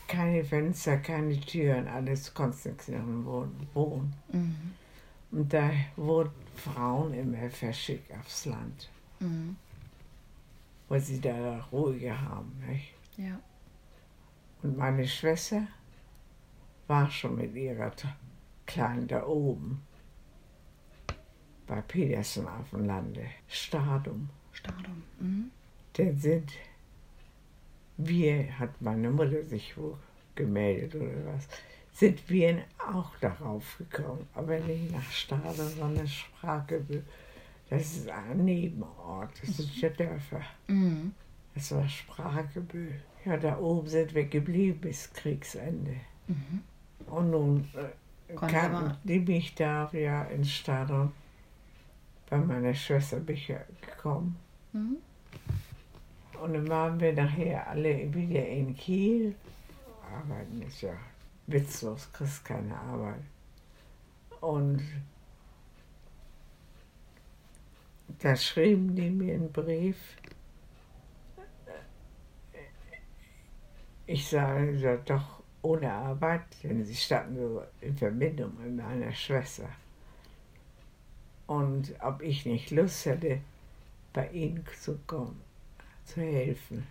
[0.08, 3.68] keine Fenster, keine Türen, alles drin wohnen.
[3.72, 4.14] wohnen.
[4.32, 4.74] Mhm.
[5.30, 8.88] Und da wurden Frauen immer verschickt aufs Land,
[9.20, 9.56] Mhm.
[10.88, 12.52] Weil sie da ruhiger haben.
[12.68, 12.94] Nicht?
[13.16, 13.38] Ja.
[14.62, 15.66] Und meine Schwester
[16.86, 17.92] war schon mit ihrer
[18.66, 19.82] Kleinen da oben,
[21.66, 24.28] bei Petersen auf dem Lande, Stadum.
[24.52, 25.02] Stardom.
[25.18, 25.50] Mhm.
[25.94, 26.52] Dann sind
[27.96, 29.96] wir, hat meine Mutter sich wohl
[30.34, 31.48] gemeldet oder was,
[31.92, 37.02] sind wir auch darauf gekommen, aber nicht nach Stadum, sondern Sprachgebühr.
[37.68, 40.42] Das ist ein Nebenort, das sind ja Dörfer.
[40.68, 41.14] Mhm.
[41.54, 42.92] Das war Sprachgebühr.
[43.24, 45.96] Ja, da oben sind wir geblieben bis Kriegsende.
[46.28, 46.62] Mhm.
[47.06, 51.12] Und nun äh, kannten die mich da ja in Stadion.
[52.28, 54.36] Bei meiner Schwester bin ich ja gekommen.
[54.72, 54.96] Mhm.
[56.42, 59.34] Und dann waren wir nachher alle wieder in Kiel.
[60.12, 60.92] Arbeiten ist ja
[61.46, 63.22] witzlos, kriegst keine Arbeit.
[64.40, 64.82] Und
[68.18, 69.96] da schrieben die mir einen Brief.
[74.06, 79.68] Ich sage ja doch ohne Arbeit, denn sie standen so in Verbindung mit meiner Schwester.
[81.46, 83.40] Und ob ich nicht Lust hätte,
[84.12, 85.40] bei ihnen zu kommen,
[86.04, 86.86] zu helfen.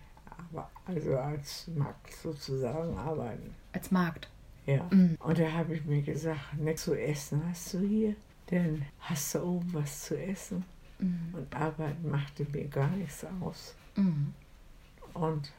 [0.50, 3.54] Aber also als Magd sozusagen arbeiten.
[3.72, 4.28] Als Magd.
[4.66, 4.86] Ja.
[4.90, 5.16] Mhm.
[5.20, 8.14] Und da habe ich mir gesagt, nichts zu essen hast du hier,
[8.50, 10.64] denn hast du oben was zu essen.
[10.98, 11.34] Mhm.
[11.34, 13.74] Und arbeiten machte mir gar nichts aus.
[13.96, 14.34] Mhm.
[15.14, 15.52] Und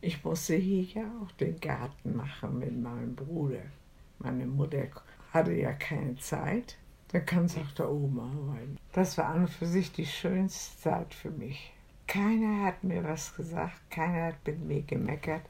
[0.00, 3.62] ich musste hier ja auch den Garten machen mit meinem Bruder.
[4.18, 4.86] Meine Mutter
[5.32, 6.76] hatte ja keine Zeit.
[7.08, 8.78] Da kannst du auch da oben arbeiten.
[8.92, 11.72] Das war an und für sich die schönste Zeit für mich.
[12.06, 15.42] Keiner hat mir was gesagt, keiner hat mit mir gemeckert.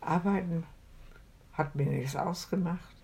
[0.00, 0.64] Arbeiten
[1.52, 2.94] hat mir nichts ausgemacht.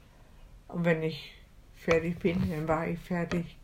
[0.68, 1.34] Und wenn ich
[1.74, 3.56] fertig bin, dann war ich fertig.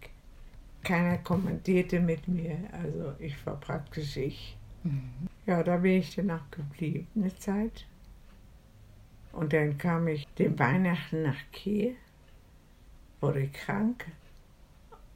[0.83, 4.57] Keiner kommentierte mit mir, also ich war praktisch ich.
[4.85, 5.29] Mhm.
[5.47, 7.87] Ja, da bin ich dann auch geblieben eine Zeit.
[9.33, 11.97] Und dann kam ich den Weihnachten nach Kiel,
[13.21, 14.07] wurde krank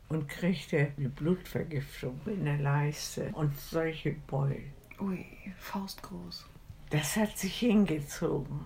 [0.08, 4.72] und kriegte eine Blutvergiftung in der Leiste und solche Beulen.
[5.00, 5.24] Ui,
[5.58, 6.46] faustgroß.
[6.90, 8.60] Das hat sich hingezogen,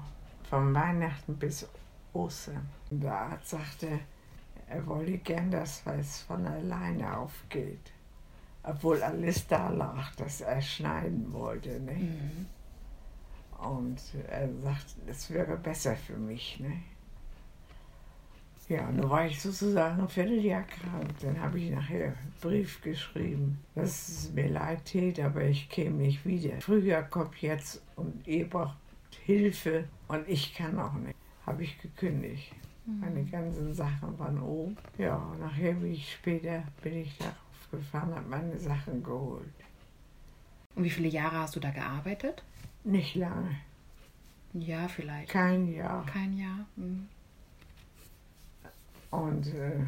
[0.50, 1.68] von Weihnachten bis
[2.12, 2.68] Ostern.
[2.90, 4.00] Der Arzt sagte,
[4.68, 7.92] er wollte gern, dass es von alleine aufgeht.
[8.62, 11.80] Obwohl alles da lag, dass er schneiden wollte.
[11.80, 11.92] Ne?
[11.92, 12.46] Mhm.
[13.64, 16.58] Und er sagt, es wäre besser für mich.
[16.58, 16.82] Ne?
[18.68, 21.14] Ja, nun war ich sozusagen ein Vierteljahr krank.
[21.20, 25.98] Dann habe ich nachher einen Brief geschrieben, dass es mir leid tät, aber ich käme
[25.98, 26.60] nicht wieder.
[26.60, 28.76] Frühjahr kommt jetzt und ihr braucht
[29.24, 31.16] Hilfe und ich kann auch nicht.
[31.46, 32.52] Habe ich gekündigt.
[32.86, 34.76] Meine ganzen Sachen waren oben.
[34.96, 37.34] Ja, nachher bin ich später bin ich darauf
[37.70, 39.52] gefahren, habe meine Sachen geholt.
[40.76, 42.44] Und wie viele Jahre hast du da gearbeitet?
[42.84, 43.56] Nicht lange,
[44.54, 45.28] Ein Jahr vielleicht.
[45.30, 46.06] kein Jahr.
[46.06, 46.64] Kein Jahr.
[46.76, 47.08] Mhm.
[49.10, 49.80] Und äh,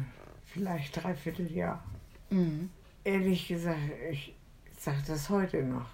[0.45, 1.83] vielleicht dreiviertel Jahr.
[2.29, 2.69] Mhm.
[3.03, 3.79] Ehrlich gesagt,
[4.11, 4.33] ich
[4.77, 5.87] sage das heute noch.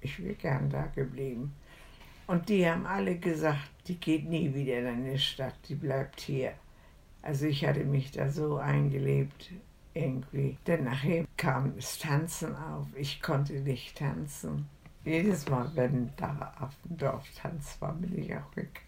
[0.00, 1.54] Ich wäre gern da geblieben.
[2.26, 6.52] Und die haben alle gesagt, die geht nie wieder in eine Stadt, die bleibt hier.
[7.22, 9.50] Also ich hatte mich da so eingelebt
[9.94, 10.56] irgendwie.
[10.66, 12.86] Denn nachher kam das Tanzen auf.
[12.96, 14.66] Ich konnte nicht tanzen.
[15.04, 18.82] Jedes Mal, wenn da auf dem Dorf Tanz war, bin ich auch weg.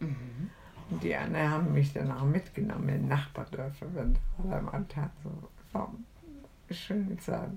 [0.00, 0.50] Mhm.
[0.90, 4.20] Und die anderen haben mich dann auch mitgenommen in Nachbardörfer, wenn da
[4.50, 5.30] alle mal tanzen.
[5.72, 5.92] War
[6.70, 7.52] schöne Zeit.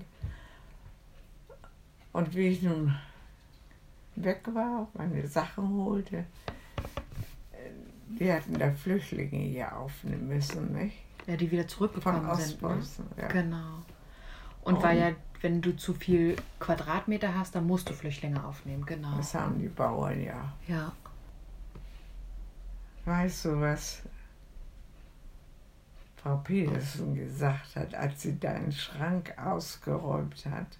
[2.12, 2.94] Und wie ich nun
[4.16, 6.24] weg war, meine Sachen holte,
[8.08, 10.96] die hatten da Flüchtlinge hier aufnehmen müssen, nicht?
[11.26, 12.62] Ja, die wieder Von zurückgekommen sind.
[12.62, 12.82] Ne?
[13.16, 13.28] Ja.
[13.28, 13.82] Genau.
[14.62, 18.86] Und weil Und- ja wenn du zu viel Quadratmeter hast, dann musst du Flüchtlinge aufnehmen,
[18.86, 19.14] genau.
[19.18, 20.54] Das haben die Bauern ja.
[20.66, 20.90] Ja.
[23.04, 24.00] Weißt du, was
[26.16, 30.78] Frau Petersen gesagt hat, als sie deinen Schrank ausgeräumt hat?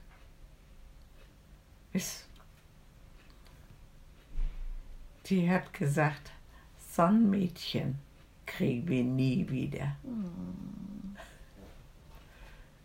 [1.92, 2.26] Ist,
[5.26, 6.32] die hat gesagt,
[6.78, 7.98] so ein Mädchen
[8.46, 9.96] kriegen wir nie wieder.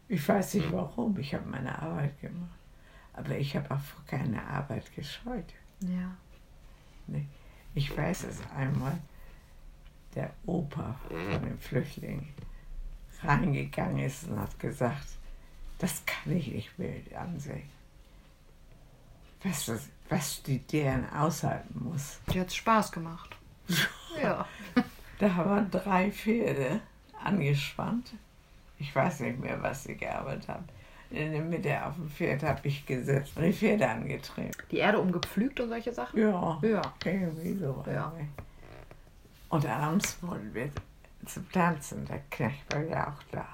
[0.08, 2.50] Ich weiß nicht warum, ich habe meine Arbeit gemacht.
[3.14, 5.54] Aber ich habe auch vor keine Arbeit gescheut.
[5.82, 6.16] Ja.
[7.08, 7.26] Nee.
[7.76, 8.98] Ich weiß es einmal,
[10.16, 12.28] der Opa von den Flüchtlingen
[13.24, 15.08] reingegangen ist und hat gesagt,
[15.78, 17.70] das kann ich nicht mehr ansehen.
[19.44, 22.20] Was, das, was die deren aushalten muss.
[22.34, 23.36] Dir hat's Spaß gemacht.
[24.22, 24.46] ja.
[25.20, 26.82] Da waren drei Pferde
[27.24, 28.14] angespannt.
[28.80, 30.66] Ich weiß nicht mehr, was sie gearbeitet haben.
[31.12, 34.52] In der Mitte auf dem Pferd habe ich gesetzt und die Pferde angetrieben.
[34.72, 36.20] Die Erde umgepflügt und solche Sachen?
[36.20, 36.82] Ja, Ja.
[37.04, 37.84] irgendwie so.
[37.92, 38.14] Ja.
[39.50, 40.70] Und abends wollten wir
[41.26, 42.06] zum Tanzen.
[42.06, 43.46] Der Knecht war ja auch da,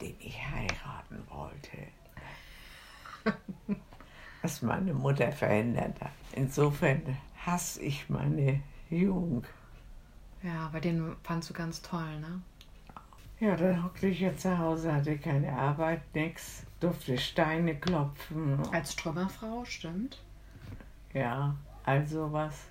[0.00, 1.78] den ich heiraten wollte.
[4.46, 6.12] Was meine Mutter verhindert hat.
[6.30, 7.02] Insofern
[7.44, 9.44] hasse ich meine Jugend.
[10.40, 12.40] Ja, weil den fandst du ganz toll, ne?
[13.40, 18.62] Ja, dann hockte ich ja zu Hause, hatte keine Arbeit, nix, durfte Steine klopfen.
[18.70, 20.22] Als Trümmerfrau, stimmt.
[21.12, 22.66] Ja, also was.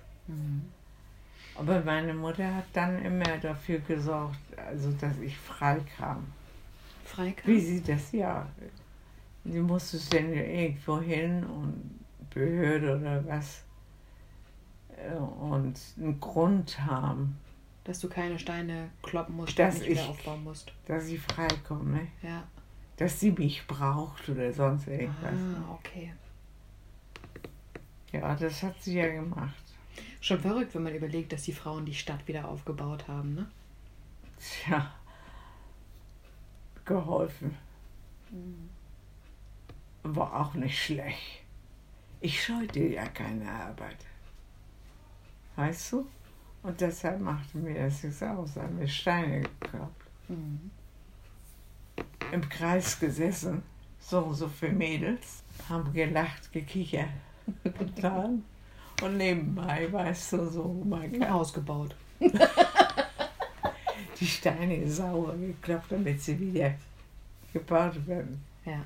[1.56, 6.26] Aber meine Mutter hat dann immer dafür gesorgt, also dass ich frei kam.
[7.04, 7.52] Freikam?
[7.52, 8.48] Wie sie das ja.
[9.48, 13.62] Sie musste dann irgendwo hin und Behörde oder was.
[14.96, 17.36] äh, Und einen Grund haben,
[17.84, 20.72] Dass du keine Steine kloppen musst, Dass nicht wieder ich- aufbauen musst.
[20.86, 22.08] dass ich freikomme.
[22.22, 22.42] Ja.
[22.96, 25.34] Dass sie mich braucht oder sonst irgendwas.
[25.34, 26.12] Ah, okay.
[28.12, 29.54] Ja, das hat sie ja gemacht.
[30.20, 33.46] Schon verrückt, wenn man überlegt, dass die Frauen die Stadt wieder aufgebaut haben, ne?
[34.40, 34.90] Tja,
[36.84, 37.56] geholfen.
[40.14, 41.42] War auch nicht schlecht.
[42.20, 43.96] Ich scheute ja keine Arbeit.
[45.56, 46.06] Weißt du?
[46.62, 48.56] Und deshalb machte mir das nichts aus.
[48.56, 50.02] Haben wir Steine gekloppt.
[52.32, 53.62] Im Kreis gesessen,
[53.98, 57.08] so und so viele Mädels, haben gelacht, gekichert,
[57.62, 58.44] getan.
[59.02, 61.94] Und nebenbei, weißt du, so mein Ein Haus gebaut.
[64.20, 66.74] die Steine sauber geklopft, damit sie wieder
[67.52, 68.80] gebaut werden, Ja,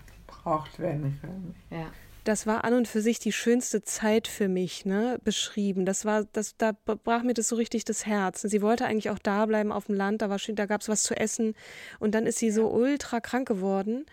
[0.45, 1.55] gebraucht werden können.
[1.71, 1.87] ja.
[2.25, 5.87] Das war an und für sich die schönste Zeit für mich, ne, beschrieben.
[5.87, 8.43] Das war, das, da brach mir das so richtig das Herz.
[8.43, 10.91] Sie wollte eigentlich auch da bleiben auf dem Land, da, war schön, da gab es
[10.91, 11.55] was zu essen.
[11.99, 14.05] Und dann ist sie so ultra krank geworden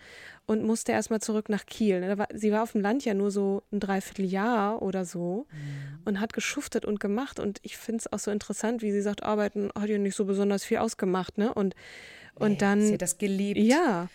[0.46, 2.00] und musste erstmal zurück nach Kiel.
[2.00, 2.08] ne.
[2.08, 5.46] Da war, sie war auf dem Land ja nur so ein Dreivierteljahr oder so
[6.06, 7.38] und hat geschuftet und gemacht.
[7.38, 10.24] Und ich finde es auch so interessant, wie sie sagt, Arbeiten hat ihr nicht so
[10.24, 11.52] besonders viel ausgemacht, ne?
[11.52, 11.74] Und,
[12.36, 12.80] und Nee, dann.
[12.80, 13.60] Sie hat das geliebt.
[13.60, 14.08] ja.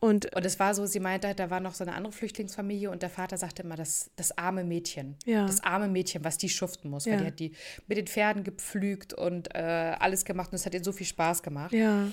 [0.00, 3.02] Und Und es war so, sie meinte, da war noch so eine andere Flüchtlingsfamilie und
[3.02, 5.16] der Vater sagte immer, das, das arme Mädchen.
[5.24, 5.46] Ja.
[5.46, 7.06] Das arme Mädchen, was die schuften muss.
[7.06, 7.12] Ja.
[7.12, 7.52] Weil die hat die
[7.86, 11.42] mit den Pferden gepflügt und äh, alles gemacht und es hat ihr so viel Spaß
[11.42, 11.72] gemacht.
[11.72, 12.08] Ja.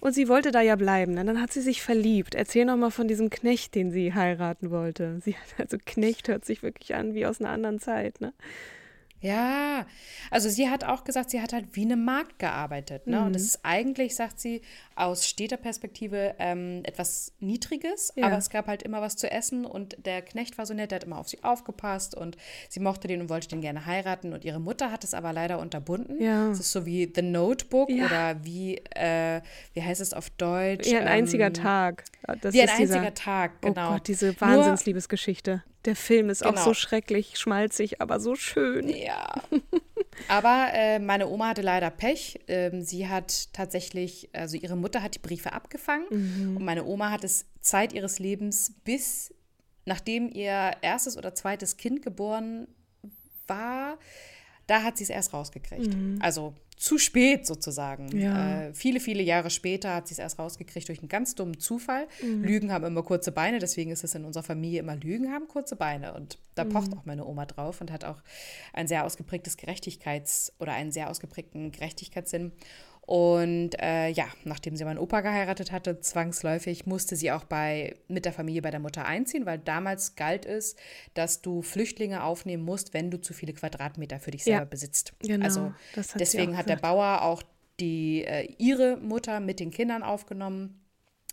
[0.00, 1.12] Und sie wollte da ja bleiben.
[1.12, 1.24] Ne?
[1.24, 2.34] Dann hat sie sich verliebt.
[2.34, 5.20] Erzähl noch mal von diesem Knecht, den sie heiraten wollte.
[5.22, 8.20] Sie, also Knecht hört sich wirklich an wie aus einer anderen Zeit.
[8.20, 8.32] Ne?
[9.22, 9.86] Ja,
[10.30, 13.06] also sie hat auch gesagt, sie hat halt wie eine Magd gearbeitet.
[13.06, 13.20] Ne?
[13.20, 13.26] Mhm.
[13.26, 14.62] Und das ist eigentlich, sagt sie,
[14.96, 18.26] aus Städterperspektive ähm, etwas Niedriges, Ja.
[18.26, 20.96] aber es gab halt immer was zu essen und der Knecht war so nett, der
[20.96, 22.36] hat immer auf sie aufgepasst und
[22.68, 25.58] sie mochte den und wollte den gerne heiraten und ihre Mutter hat es aber leider
[25.58, 26.20] unterbunden.
[26.22, 26.50] Ja.
[26.50, 28.06] Es ist so wie The Notebook Ja.
[28.06, 29.42] oder wie, äh,
[29.74, 30.86] wie heißt es auf Deutsch?
[30.88, 32.04] Wie ein einziger Ähm, Tag.
[32.40, 33.88] Das Wie ein ist dieser- einziger Tag, genau.
[33.90, 35.62] Oh Gott, diese Wahnsinnsliebesgeschichte.
[35.86, 36.64] Der Film ist auch Genau.
[36.64, 38.88] so schrecklich, schmalzig, aber so schön.
[38.88, 39.32] Ja.
[40.28, 42.40] Aber äh, meine Oma hatte leider Pech.
[42.46, 47.24] Ähm, sie hat tatsächlich, also ihre Mutter hat die Briefe abgefangen und meine Oma hat
[47.24, 49.32] es Zeit ihres Lebens bis
[49.86, 52.68] nachdem ihr erstes oder zweites Kind geboren
[53.46, 53.98] war,
[54.66, 55.96] da hat sie es erst rausgekriegt.
[56.20, 58.08] Also zu spät sozusagen.
[58.18, 58.62] Ja.
[58.62, 62.08] Äh, viele, viele Jahre später hat sie es erst rausgekriegt durch einen ganz dummen Zufall.
[62.22, 65.76] Lügen haben immer kurze Beine, deswegen ist es in unserer Familie immer Lügen haben kurze
[65.76, 66.14] Beine.
[66.14, 68.22] Und da pocht auch meine Oma drauf und hat auch
[68.72, 72.52] ein sehr ausgeprägtes Gerechtigkeits- oder einen sehr ausgeprägten Gerechtigkeitssinn.
[73.10, 78.24] Und äh, ja, nachdem sie meinen Opa geheiratet hatte, zwangsläufig musste sie auch bei, mit
[78.24, 80.76] der Familie bei der Mutter einziehen, weil damals galt es,
[81.14, 85.12] dass du Flüchtlinge aufnehmen musst, wenn du zu viele Quadratmeter für dich Ja, selber besitzt.
[85.18, 85.60] genau, also
[85.96, 86.76] hat deswegen hat der.
[86.76, 87.42] Bauer auch
[87.80, 90.80] die, äh, ihre Mutter mit den Kindern aufgenommen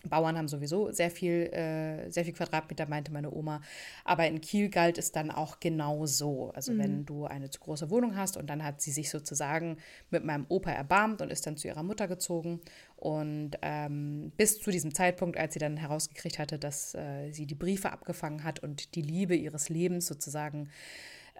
[0.09, 3.61] Bauern haben sowieso sehr viel, äh, sehr viel Quadratmeter, meinte meine Oma.
[4.03, 6.51] Aber in Kiel galt es dann auch genau so.
[6.51, 6.79] Also mhm.
[6.79, 9.77] wenn du eine zu große Wohnung hast und dann hat sie sich sozusagen
[10.09, 12.61] mit meinem Opa erbarmt und ist dann zu ihrer Mutter gezogen.
[12.95, 17.55] Und ähm, bis zu diesem Zeitpunkt, als sie dann herausgekriegt hatte, dass äh, sie die
[17.55, 20.69] Briefe abgefangen hat und die Liebe ihres Lebens sozusagen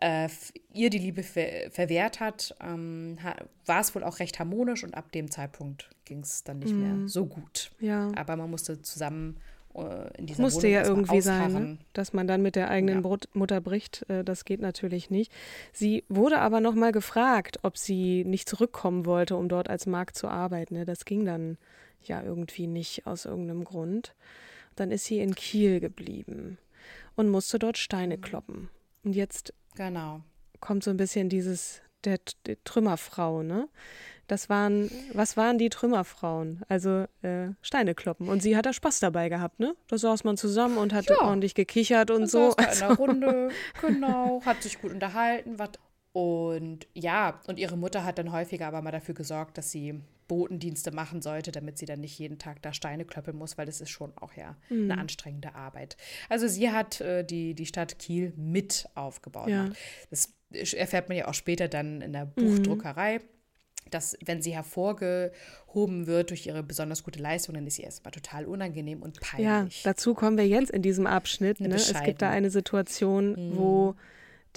[0.02, 0.30] äh,
[0.74, 3.18] ihr die Liebe ver verwehrt hat, ähm,
[3.66, 6.80] war es wohl auch recht harmonisch und ab dem Zeitpunkt ging es dann nicht mm.
[6.80, 7.08] mehr mhm.
[7.08, 7.72] so gut.
[7.80, 8.12] Ja.
[8.16, 9.38] Aber man musste zusammen
[9.78, 11.78] äh, in dieser Musste Wohnung ja irgendwie sein, ne?
[11.93, 13.18] dass man dann mit der eigenen ja.
[13.34, 14.08] Mutter bricht.
[14.10, 15.32] Äh, das geht natürlich nicht.
[15.74, 20.16] Sie wurde aber noch mal gefragt, ob sie nicht zurückkommen wollte, um dort als Magd
[20.16, 20.76] zu arbeiten.
[20.76, 20.86] Ne?
[20.86, 21.58] Das ging dann
[22.04, 24.14] ja irgendwie nicht aus irgendeinem Grund.
[24.76, 26.58] Dann ist sie in Kiel geblieben
[27.16, 28.70] und musste dort Steine kloppen.
[29.04, 30.21] Und jetzt Genau.
[30.59, 33.69] Kommt so ein bisschen dieses, der, der Trümmerfrau, ne?
[34.25, 36.63] Das waren, was waren die Trümmerfrauen?
[36.67, 38.28] Also äh, Steine kloppen.
[38.28, 39.75] Und sie hat da Spaß dabei gehabt, ne?
[39.88, 41.21] Da saß man zusammen und hat ja.
[41.21, 42.51] ordentlich gekichert und, und so.
[42.51, 43.49] Saß da in der Runde,
[43.80, 45.59] genau, hat sich gut unterhalten.
[45.59, 45.80] Wat.
[46.11, 50.91] Und ja, und ihre Mutter hat dann häufiger aber mal dafür gesorgt, dass sie Botendienste
[50.91, 53.89] machen sollte, damit sie dann nicht jeden Tag da Steine klöppeln muss, weil das ist
[53.89, 54.91] schon auch ja mhm.
[54.91, 55.97] eine anstrengende Arbeit.
[56.30, 59.49] Also sie hat äh, die, die Stadt Kiel mit aufgebaut.
[59.49, 59.69] Ja.
[60.09, 62.32] Das erfährt man ja auch später dann in der mhm.
[62.36, 63.19] Buchdruckerei.
[63.19, 63.38] Mhm
[63.89, 68.45] dass wenn sie hervorgehoben wird durch ihre besonders gute Leistung, dann ist sie erstmal total
[68.45, 69.84] unangenehm und peinlich.
[69.84, 71.59] Ja, dazu kommen wir jetzt in diesem Abschnitt.
[71.59, 71.73] Ne?
[71.73, 73.57] Es gibt da eine Situation, mhm.
[73.57, 73.95] wo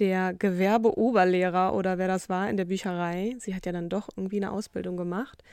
[0.01, 4.39] der Gewerbeoberlehrer oder wer das war in der Bücherei, sie hat ja dann doch irgendwie
[4.39, 5.45] eine Ausbildung gemacht,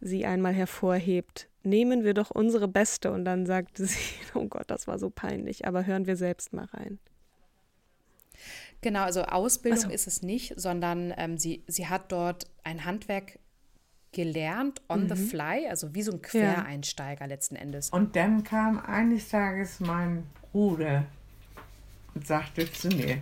[0.00, 4.00] sie einmal hervorhebt, nehmen wir doch unsere Beste und dann sagte sie,
[4.34, 6.98] oh Gott, das war so peinlich, aber hören wir selbst mal rein.
[8.80, 9.90] Genau, also Ausbildung so.
[9.90, 13.38] ist es nicht, sondern ähm, sie, sie hat dort ein Handwerk
[14.10, 15.14] gelernt, on mhm.
[15.14, 17.26] the fly, also wie so ein Quereinsteiger ja.
[17.26, 17.90] letzten Endes.
[17.90, 21.04] Und dann kam eines Tages mein Bruder
[22.14, 23.18] und sagte zu mir,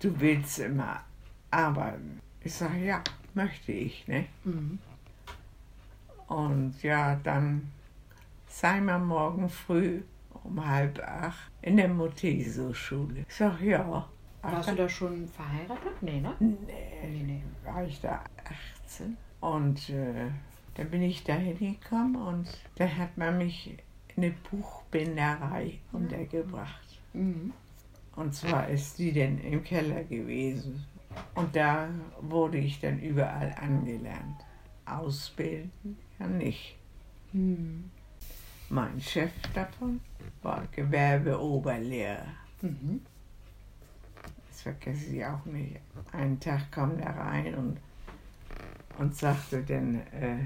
[0.00, 1.00] du willst immer
[1.50, 2.20] arbeiten.
[2.42, 3.02] Ich sage, ja,
[3.34, 4.26] möchte ich, ne?
[4.44, 4.78] Mhm.
[6.28, 7.70] Und ja, dann
[8.48, 10.02] sei mal morgen früh
[10.44, 13.24] um halb acht in der Moteso-Schule.
[13.28, 14.08] Ich sage, ja.
[14.42, 16.02] Warst du da schon verheiratet?
[16.02, 16.34] Nee, ne?
[16.38, 16.56] Nee,
[17.08, 17.42] nee, nee.
[17.64, 18.22] war ich da
[18.84, 19.16] 18.
[19.40, 20.30] Und äh,
[20.74, 23.76] dann bin ich da hingekommen und dann hat man mich
[24.14, 27.00] in eine Buchbinderei untergebracht.
[27.12, 27.52] Mhm.
[28.16, 30.84] Und zwar ist die denn im Keller gewesen.
[31.34, 31.88] Und da
[32.20, 34.44] wurde ich dann überall angelernt.
[34.86, 36.76] Ausbilden ja nicht.
[37.32, 37.90] Mhm.
[38.68, 40.00] Mein Chef davon
[40.42, 42.26] war Gewerbeoberlehrer.
[42.62, 43.02] Mhm.
[44.48, 45.76] Das vergesse ich auch nicht.
[46.12, 47.78] Einen Tag kam er rein und,
[48.98, 50.38] und sagte dann, äh,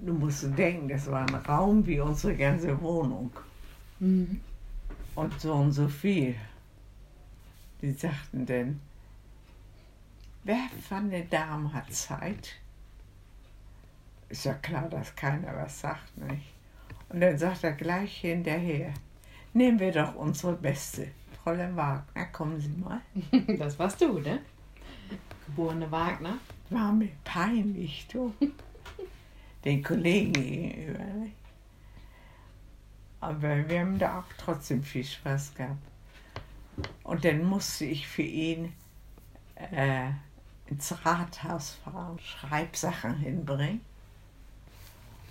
[0.00, 3.30] du musst denken, das war ein Raum wie unsere ganze Wohnung.
[4.00, 4.40] Mhm.
[5.14, 6.34] Und so und so viel.
[7.80, 8.80] Die sagten denn,
[10.44, 12.56] wer von den Damen hat Zeit?
[14.28, 16.52] Ist ja klar, dass keiner was sagt, nicht?
[17.08, 18.92] Und dann sagt er gleich hinterher,
[19.54, 21.08] nehmen wir doch unsere Beste.
[21.42, 23.00] Fräulein Wagner, kommen Sie mal.
[23.58, 24.40] Das warst du, ne?
[25.46, 26.38] Geborene Wagner.
[26.68, 28.34] War mir peinlich, du
[29.68, 31.04] den Kollegen gegenüber.
[33.20, 35.76] Aber wir haben da auch trotzdem viel Spaß gehabt.
[37.02, 38.72] Und dann musste ich für ihn
[39.56, 40.10] äh,
[40.66, 43.80] ins Rathaus fahren, Schreibsachen hinbringen.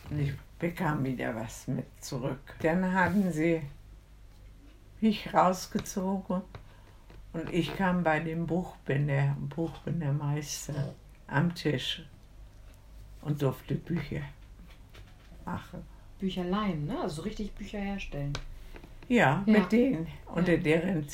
[0.09, 2.55] Und ich bekam wieder was mit zurück.
[2.61, 3.61] Dann haben sie
[4.99, 6.41] mich rausgezogen
[7.33, 10.93] und ich kam bei dem Buchbinder, Buchbindermeister
[11.27, 12.03] am Tisch
[13.27, 14.21] und durfte Bücher
[15.45, 15.83] machen.
[16.17, 16.99] Bücher leihen, ne?
[17.01, 18.33] Also richtig Bücher herstellen.
[19.09, 19.59] Ja, ja.
[19.59, 20.57] mit denen, unter ja.
[20.57, 21.05] deren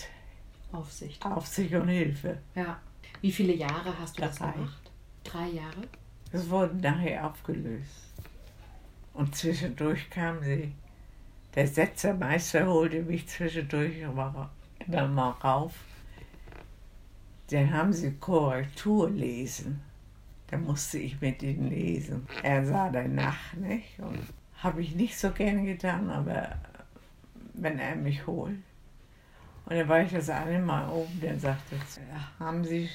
[0.72, 1.26] Aufsicht.
[1.26, 2.38] Aufsicht und Hilfe.
[2.56, 2.80] Ja.
[3.22, 4.28] Wie viele Jahre hast du Drei.
[4.28, 4.92] das gemacht?
[5.24, 5.88] Drei Jahre?
[6.32, 8.14] Das wurde nachher aufgelöst.
[9.14, 10.72] Und zwischendurch kam sie.
[11.56, 14.52] Der Setzermeister holte mich zwischendurch immer,
[14.86, 15.74] immer mal rauf.
[17.50, 19.82] Dann haben sie Korrektur lesen.
[20.54, 22.28] Da musste ich mit ihm lesen.
[22.44, 23.98] Er sah danach, nicht?
[23.98, 24.20] Und
[24.62, 26.48] habe ich nicht so gerne getan, aber
[27.56, 28.60] wenn er mich holt.
[29.66, 32.88] Und dann war ich das eine Mal oben, dann sagte er, haben Sie,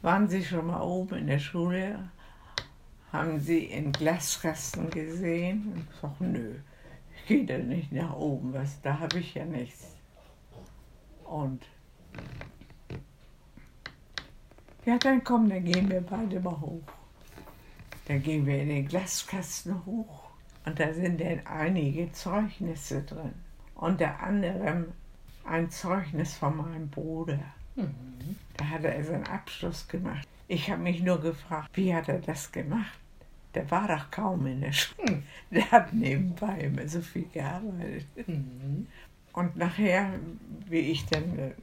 [0.00, 1.98] waren Sie schon mal oben in der Schule?
[3.12, 5.86] Haben Sie in Glaskasten gesehen?
[5.90, 6.54] Ich sage, nö,
[7.14, 9.98] ich gehe da nicht nach oben, was, da habe ich ja nichts.
[11.24, 11.62] Und
[14.86, 16.82] ja, dann komm, dann gehen wir beide mal hoch.
[18.06, 20.30] Da gehen wir in den Glaskasten hoch
[20.64, 23.34] und da sind dann einige Zeugnisse drin.
[23.74, 24.86] Unter anderem
[25.44, 27.40] ein Zeugnis von meinem Bruder.
[27.74, 28.36] Mhm.
[28.56, 30.26] Da hat er seinen Abschluss gemacht.
[30.46, 32.98] Ich habe mich nur gefragt, wie hat er das gemacht?
[33.54, 35.22] Der war doch kaum in der Schule.
[35.50, 38.06] Der hat nebenbei immer so viel gearbeitet.
[38.28, 38.86] Mhm.
[39.32, 40.10] Und nachher,
[40.68, 41.54] wie ich dann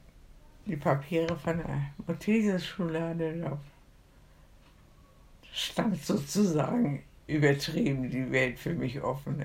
[0.66, 3.58] die Papiere von der Mothesis-Schule hatte,
[5.52, 9.44] stand sozusagen übertrieben die Welt für mich offen.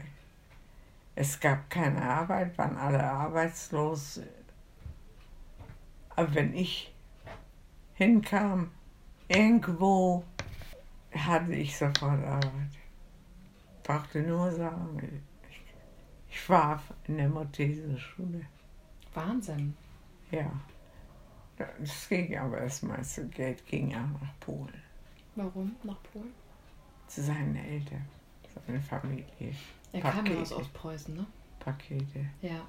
[1.16, 4.22] Es gab keine Arbeit, waren alle arbeitslos.
[6.16, 6.94] Aber wenn ich
[7.96, 8.72] hinkam,
[9.28, 10.24] irgendwo
[11.14, 12.72] hatte ich sofort Arbeit.
[13.84, 18.46] Brauchte nur sagen, ich, ich war in der Mothesis-Schule.
[19.14, 19.76] Wahnsinn.
[20.32, 20.52] Ja.
[21.60, 24.82] Das ging aber das meiste Geld ging ja nach Polen.
[25.36, 26.34] Warum nach Polen?
[27.08, 28.06] Zu seinen Eltern,
[28.66, 29.26] seine Familie.
[29.92, 30.24] Er Pakete.
[30.24, 31.26] kam ja aus Ostpreußen, ne?
[31.60, 32.26] Pakete.
[32.42, 32.62] Ja.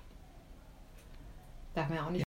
[1.74, 2.24] Darf man ja auch nicht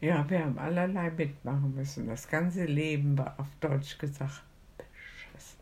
[0.00, 2.06] Ja, wir haben allerlei mitmachen müssen.
[2.06, 4.42] Das ganze Leben war auf Deutsch gesagt
[4.76, 5.58] beschissen.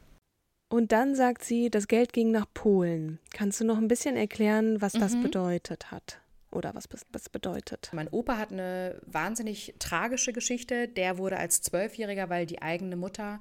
[0.69, 3.19] Und dann sagt sie, das Geld ging nach Polen.
[3.31, 5.23] Kannst du noch ein bisschen erklären, was das mhm.
[5.23, 6.21] bedeutet hat?
[6.51, 7.91] Oder was das bedeutet?
[7.93, 10.89] Mein Opa hat eine wahnsinnig tragische Geschichte.
[10.89, 13.41] Der wurde als Zwölfjähriger, weil die eigene Mutter,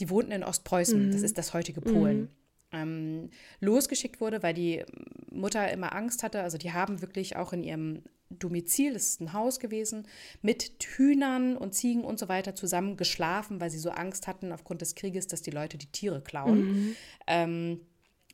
[0.00, 1.12] die wohnten in Ostpreußen, mhm.
[1.12, 2.22] das ist das heutige Polen.
[2.22, 2.28] Mhm
[2.72, 3.30] ähm,
[3.60, 4.84] losgeschickt wurde, weil die
[5.30, 6.42] Mutter immer Angst hatte.
[6.42, 10.06] Also die haben wirklich auch in ihrem Domizil, das ist ein Haus gewesen,
[10.40, 14.80] mit Hühnern und Ziegen und so weiter zusammen geschlafen, weil sie so Angst hatten aufgrund
[14.80, 16.64] des Krieges, dass die Leute die Tiere klauen.
[16.64, 16.96] Mhm.
[17.26, 17.80] Ähm,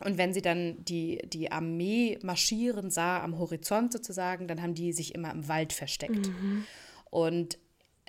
[0.00, 4.92] und wenn sie dann die, die Armee marschieren sah am Horizont sozusagen, dann haben die
[4.92, 6.28] sich immer im Wald versteckt.
[6.28, 6.64] Mhm.
[7.10, 7.58] Und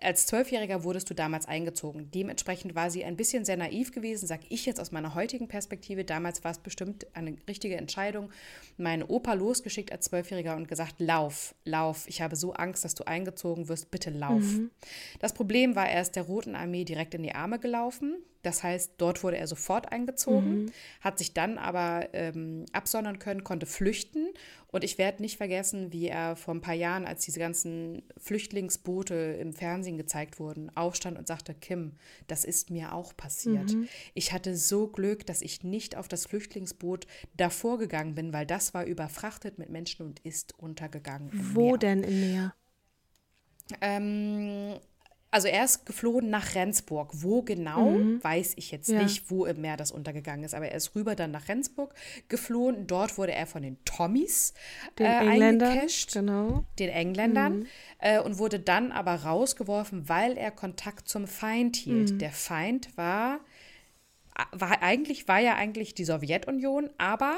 [0.02, 2.12] als Zwölfjähriger wurdest du damals eingezogen.
[2.12, 6.06] Dementsprechend war sie ein bisschen sehr naiv gewesen, sage ich jetzt aus meiner heutigen Perspektive.
[6.06, 8.30] Damals war es bestimmt eine richtige Entscheidung.
[8.78, 12.06] Meinen Opa losgeschickt als Zwölfjähriger und gesagt, lauf, lauf.
[12.08, 13.92] Ich habe so Angst, dass du eingezogen wirst.
[13.92, 14.42] Bitte lauf.
[14.42, 14.72] Mhm.
[15.20, 18.16] Das Problem war, er ist der Roten Armee direkt in die Arme gelaufen.
[18.42, 20.72] Das heißt, dort wurde er sofort eingezogen, mhm.
[21.02, 24.30] hat sich dann aber ähm, absondern können, konnte flüchten.
[24.72, 29.16] Und ich werde nicht vergessen, wie er vor ein paar Jahren, als diese ganzen Flüchtlingsboote
[29.40, 31.94] im Fernsehen gezeigt wurden, aufstand und sagte, Kim,
[32.28, 33.74] das ist mir auch passiert.
[33.74, 33.88] Mhm.
[34.14, 38.76] Ich hatte so Glück, dass ich nicht auf das Flüchtlingsboot davor gegangen bin, weil das
[38.76, 41.32] war überfrachtet mit Menschen und ist untergegangen.
[41.34, 41.78] Wo Meer.
[41.78, 42.54] denn im Meer?
[43.82, 44.80] Ähm,
[45.32, 47.12] also er ist geflohen nach Rendsburg.
[47.14, 48.24] Wo genau, mhm.
[48.24, 49.02] weiß ich jetzt ja.
[49.02, 50.56] nicht, wo im Meer das untergegangen ist.
[50.56, 51.94] Aber er ist rüber dann nach Rendsburg
[52.28, 52.88] geflohen.
[52.88, 54.54] Dort wurde er von den Tommys
[54.98, 56.66] den äh, Engländern, genau.
[56.80, 57.68] den Engländern, mhm.
[58.00, 62.14] äh, und wurde dann aber rausgeworfen, weil er Kontakt zum Feind hielt.
[62.14, 62.20] Mhm.
[62.20, 63.40] Der Feind war,
[64.52, 67.38] war eigentlich, war ja eigentlich die Sowjetunion, aber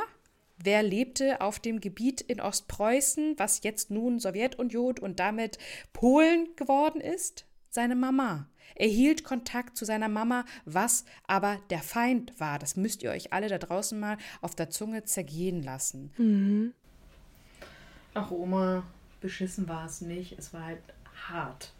[0.63, 5.57] Wer lebte auf dem Gebiet in Ostpreußen, was jetzt nun Sowjetunion und damit
[5.91, 7.45] Polen geworden ist?
[7.71, 8.47] Seine Mama.
[8.75, 12.59] Er hielt Kontakt zu seiner Mama, was aber der Feind war.
[12.59, 16.11] Das müsst ihr euch alle da draußen mal auf der Zunge zergehen lassen.
[16.17, 16.73] Mhm.
[18.13, 18.83] Ach, Oma,
[19.21, 20.37] beschissen war es nicht.
[20.37, 20.81] Es war halt
[21.27, 21.73] hart.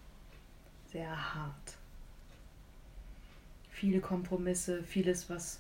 [0.92, 1.78] Sehr hart.
[3.70, 5.60] Viele Kompromisse, vieles, was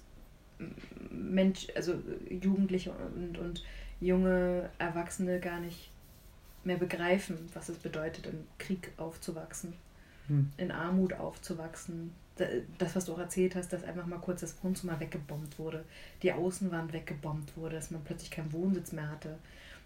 [1.10, 1.96] Mensch, also
[2.30, 3.64] Jugendliche und, und
[4.00, 5.90] junge Erwachsene gar nicht
[6.64, 9.74] mehr begreifen, was es bedeutet, im Krieg aufzuwachsen
[10.28, 10.52] hm.
[10.58, 12.14] in Armut aufzuwachsen.
[12.78, 15.84] Das, was du auch erzählt hast, dass einfach mal kurz das Wohnzimmer weggebombt wurde,
[16.24, 19.38] die Außenwand weggebombt wurde, dass man plötzlich keinen Wohnsitz mehr hatte,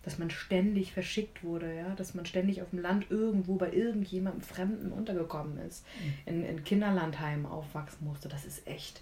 [0.04, 4.42] dass man ständig verschickt wurde, ja, dass man ständig auf dem Land irgendwo bei irgendjemandem
[4.42, 6.14] Fremden untergekommen ist, hm.
[6.34, 8.30] in, in Kinderlandheimen aufwachsen musste.
[8.30, 9.02] Das ist echt.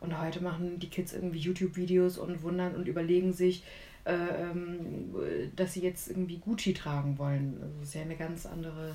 [0.00, 3.64] Und heute machen die Kids irgendwie YouTube-Videos und wundern und überlegen sich,
[4.04, 5.14] äh, ähm,
[5.56, 7.58] dass sie jetzt irgendwie Gucci tragen wollen.
[7.60, 8.94] Also das ist ja eine ganz andere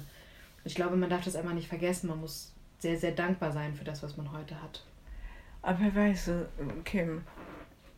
[0.65, 2.09] ich glaube, man darf das einfach nicht vergessen.
[2.09, 4.83] Man muss sehr, sehr dankbar sein für das, was man heute hat.
[5.61, 6.49] Aber weißt du,
[6.83, 7.23] Kim,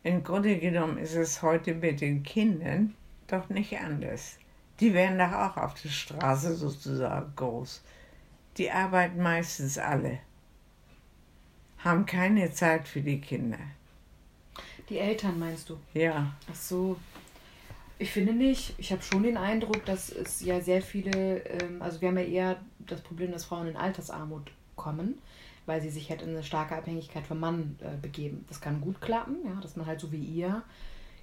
[0.02, 2.94] im Grunde genommen ist es heute mit den Kindern
[3.26, 4.38] doch nicht anders.
[4.80, 7.82] Die werden doch auch auf der Straße sozusagen groß.
[8.56, 10.20] Die arbeiten meistens alle,
[11.78, 13.58] haben keine Zeit für die Kinder.
[14.88, 15.78] Die Eltern meinst du?
[15.94, 16.34] Ja.
[16.50, 16.96] Ach so.
[18.00, 18.74] Ich finde nicht.
[18.78, 22.24] Ich habe schon den Eindruck, dass es ja sehr viele, ähm, also wir haben ja
[22.24, 25.18] eher das Problem, dass Frauen in Altersarmut kommen,
[25.66, 28.44] weil sie sich halt in eine starke Abhängigkeit vom Mann äh, begeben.
[28.48, 30.62] Das kann gut klappen, ja, dass man halt so wie ihr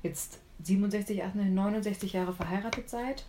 [0.03, 3.25] jetzt 67, 69 Jahre verheiratet seid.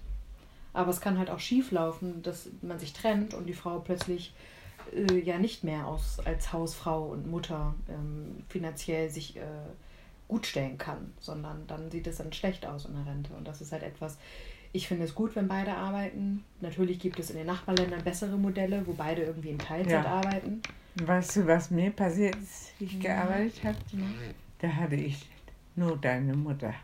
[0.73, 4.35] Aber es kann halt auch schief laufen, dass man sich trennt und die Frau plötzlich
[4.93, 9.41] äh, ja nicht mehr aus, als Hausfrau und Mutter ähm, finanziell sich äh,
[10.29, 13.33] gut stellen kann, sondern dann sieht es dann schlecht aus in der Rente.
[13.35, 14.19] Und das ist halt etwas,
[14.73, 16.45] ich finde es gut, wenn beide arbeiten.
[16.61, 20.11] Natürlich gibt es in den Nachbarländern bessere Modelle, wo beide irgendwie in Teilzeit ja.
[20.11, 20.63] arbeiten.
[20.97, 23.77] Weißt du, was mir passiert ist, wie ich gearbeitet habe?
[24.59, 25.29] Da hatte ich
[25.77, 26.75] nur deine Mutter.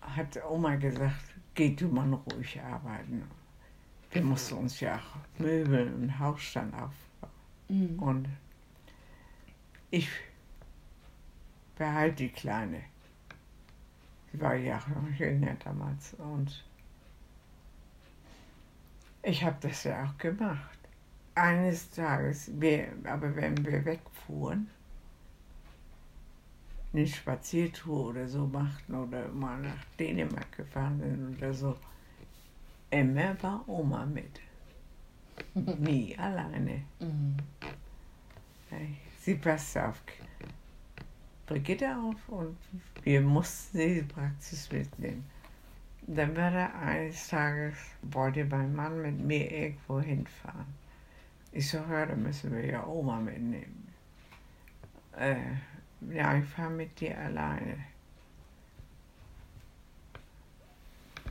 [0.00, 1.14] Hat Oma gesagt,
[1.54, 3.22] geh du mal ruhig arbeiten.
[4.10, 6.92] Wir mussten uns ja auch Möbel und Hausstand aufbauen.
[7.68, 7.98] Mhm.
[7.98, 8.28] Und
[9.90, 10.08] ich
[11.82, 12.80] behalte die Kleine.
[14.30, 16.14] Sie war ja auch noch jünger damals.
[16.14, 16.64] Und
[19.22, 20.78] ich habe das ja auch gemacht.
[21.34, 24.70] Eines Tages, wir, aber wenn wir wegfuhren,
[26.92, 31.76] eine Spaziertour oder so machten oder mal nach Dänemark gefahren sind oder so,
[32.90, 34.40] immer war Oma mit.
[35.80, 36.82] Nie alleine.
[37.00, 37.36] Mhm.
[39.18, 40.00] Sie passte auf
[41.52, 42.56] Brigitte auf und
[43.02, 45.22] wir mussten sie Praxis mitnehmen.
[46.06, 50.64] Dann war da eines Tages, wollte mein Mann mit mir irgendwo hinfahren.
[51.52, 53.92] Ich so, ja, da müssen wir ja Oma mitnehmen.
[55.14, 55.36] Äh,
[56.10, 57.84] ja, ich fahre mit dir alleine.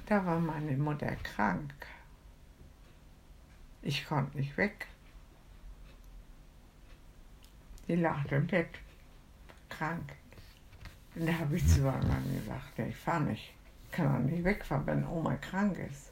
[0.06, 1.74] Da war meine Mutter krank.
[3.82, 4.86] Ich konnte nicht weg.
[7.88, 8.70] Die lag im Bett,
[9.82, 10.14] krank.
[11.16, 13.54] Und da habe ich zu meinem Mann gesagt, ich fahre nicht.
[13.86, 16.12] Ich kann auch nicht wegfahren, wenn Oma krank ist.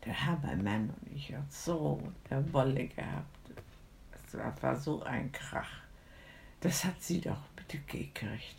[0.00, 3.26] Da haben mein Mann und ich auch so der Wolle gehabt.
[4.32, 5.82] Das war so ein Krach.
[6.60, 8.56] Das hat sie doch bitte gekriegt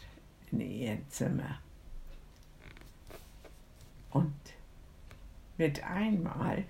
[0.52, 1.60] in ihr Zimmer.
[4.12, 4.36] Und
[5.58, 6.66] mit einmal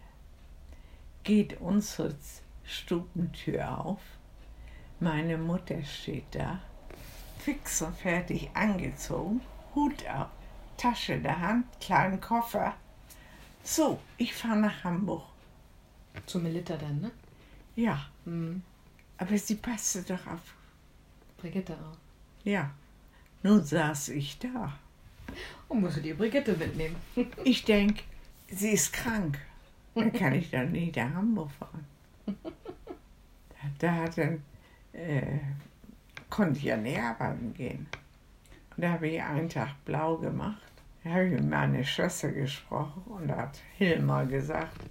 [1.23, 2.15] geht unsere
[2.63, 4.01] Stubentür auf.
[4.99, 6.61] Meine Mutter steht da,
[7.45, 9.39] fix und fertig angezogen,
[9.75, 10.29] Hut auf,
[10.77, 12.73] Tasche in der Hand, kleinen Koffer.
[13.63, 15.23] So, ich fahre nach Hamburg.
[16.25, 17.11] Zu Melitta dann, ne?
[17.75, 18.03] Ja.
[18.25, 18.63] Mhm.
[19.17, 20.55] Aber sie passte doch auf
[21.37, 21.97] Brigitte auch.
[22.43, 22.71] Ja.
[23.43, 24.73] Nun saß ich da.
[25.67, 26.95] Und musste die Brigitte mitnehmen.
[27.43, 28.01] ich denke,
[28.47, 29.39] sie ist krank.
[29.93, 31.85] Dann kann ich dann nicht nach Hamburg fahren.
[33.79, 34.43] Da hat dann,
[34.93, 35.39] äh,
[36.29, 37.87] konnte ich ja nicht arbeiten gehen.
[38.75, 40.61] Und da habe ich einen Tag blau gemacht.
[41.03, 44.81] Da habe ich mit meiner Schwester gesprochen und da hat Hilmar gesagt,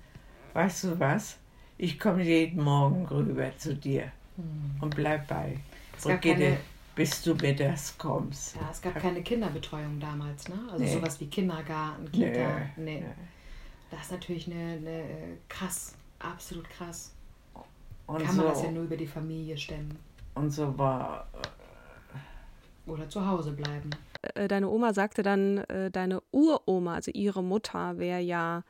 [0.53, 1.39] weißt du was,
[1.77, 4.77] ich komme jeden Morgen rüber zu dir hm.
[4.81, 5.59] und bleib bei
[6.01, 6.59] Brigitte,
[6.95, 8.57] bis du mir das kommst.
[8.57, 10.59] Ja, es gab keine Kinderbetreuung damals, ne?
[10.71, 10.93] Also nee.
[10.93, 12.61] sowas wie Kindergarten, Kita.
[12.77, 13.01] Nee.
[13.01, 13.05] nee.
[13.91, 15.05] Das ist natürlich eine, eine
[15.49, 17.13] krass, absolut krass.
[18.07, 19.99] Und Kann man so, das ja nur über die Familie stemmen.
[20.35, 21.29] Und so war.
[21.35, 23.91] Äh, Oder zu Hause bleiben.
[24.35, 28.65] Äh, deine Oma sagte dann, äh, deine Uroma, also ihre Mutter, wäre ja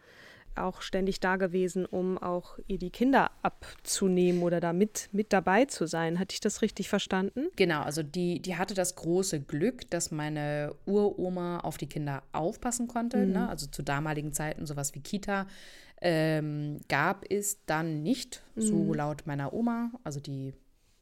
[0.57, 5.65] auch ständig da gewesen, um auch ihr die Kinder abzunehmen oder da mit, mit dabei
[5.65, 6.19] zu sein.
[6.19, 7.49] Hatte ich das richtig verstanden?
[7.57, 12.87] Genau, also die, die hatte das große Glück, dass meine Uroma auf die Kinder aufpassen
[12.87, 13.27] konnte.
[13.27, 13.33] Mhm.
[13.33, 13.49] Ne?
[13.49, 15.47] Also zu damaligen Zeiten sowas wie Kita
[16.01, 18.61] ähm, gab es dann nicht, mhm.
[18.61, 19.91] so laut meiner Oma.
[20.05, 20.55] Also die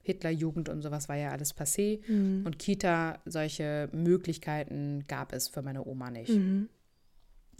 [0.02, 2.00] Hitlerjugend und sowas war ja alles passé.
[2.10, 2.44] Mhm.
[2.44, 6.30] Und Kita, solche Möglichkeiten gab es für meine Oma nicht.
[6.30, 6.68] Mhm.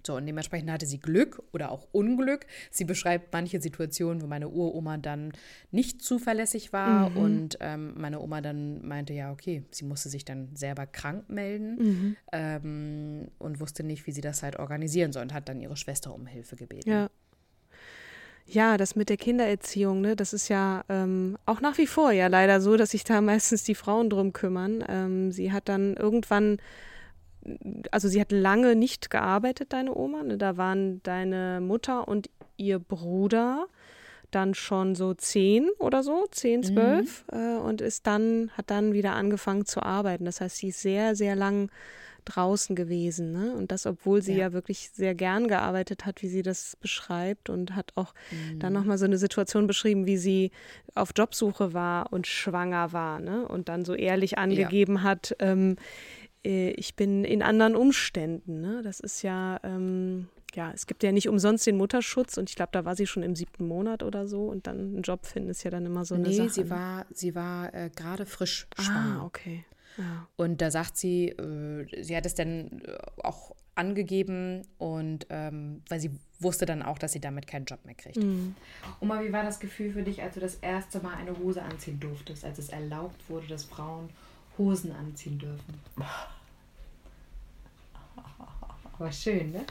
[0.04, 2.46] So, und dementsprechend hatte sie Glück oder auch Unglück.
[2.70, 5.32] Sie beschreibt manche Situationen, wo meine Uroma dann
[5.70, 7.16] nicht zuverlässig war mhm.
[7.16, 11.76] und ähm, meine Oma dann meinte, ja, okay, sie musste sich dann selber krank melden
[11.76, 12.16] mhm.
[12.32, 16.12] ähm, und wusste nicht, wie sie das halt organisieren soll und hat dann ihre Schwester
[16.12, 16.90] um Hilfe gebeten.
[16.90, 17.08] Ja.
[18.46, 22.26] Ja, das mit der Kindererziehung, ne, das ist ja ähm, auch nach wie vor ja
[22.26, 24.84] leider so, dass sich da meistens die Frauen drum kümmern.
[24.88, 26.58] Ähm, sie hat dann irgendwann
[27.90, 30.22] also sie hat lange nicht gearbeitet, deine Oma.
[30.22, 30.38] Ne?
[30.38, 33.66] Da waren deine Mutter und ihr Bruder
[34.30, 36.64] dann schon so zehn oder so, zehn, mhm.
[36.64, 37.38] zwölf, mhm.
[37.38, 40.24] äh, und ist dann, hat dann wieder angefangen zu arbeiten.
[40.24, 41.70] Das heißt, sie ist sehr, sehr lang
[42.24, 43.32] draußen gewesen.
[43.32, 43.54] Ne?
[43.54, 44.48] Und das, obwohl sie ja.
[44.48, 44.52] ja.
[44.52, 48.58] wirklich sehr gern gearbeitet hat, wie sie das beschreibt und hat auch mhm.
[48.58, 50.50] dann nochmal so eine Situation beschrieben, wie sie
[50.94, 53.46] auf Jobsuche war und schwanger war ne?
[53.46, 55.02] und dann so ehrlich angegeben ja.
[55.02, 55.76] hat, ähm,
[56.44, 58.60] äh, ich bin in anderen Umständen.
[58.60, 58.82] Ne?
[58.82, 62.70] Das ist ja, ähm, ja, es gibt ja nicht umsonst den Mutterschutz und ich glaube,
[62.72, 65.62] da war sie schon im siebten Monat oder so und dann einen Job finden ist
[65.62, 66.50] ja dann immer so eine nee, Sache.
[66.50, 66.70] sie ne?
[66.70, 69.20] war, sie war äh, gerade frisch schwanger.
[69.20, 69.64] Ah, okay.
[69.96, 70.26] Ja.
[70.36, 75.98] Und da sagt sie, äh, sie hat es dann äh, auch angegeben und ähm, weil
[76.00, 78.18] sie wusste dann auch, dass sie damit keinen Job mehr kriegt.
[78.18, 78.54] Mhm.
[79.00, 81.98] Oma, wie war das Gefühl für dich, als du das erste Mal eine Hose anziehen
[81.98, 84.10] durftest, als es erlaubt wurde, dass Frauen
[84.58, 85.80] Hosen anziehen dürfen?
[88.98, 89.64] War schön, ne?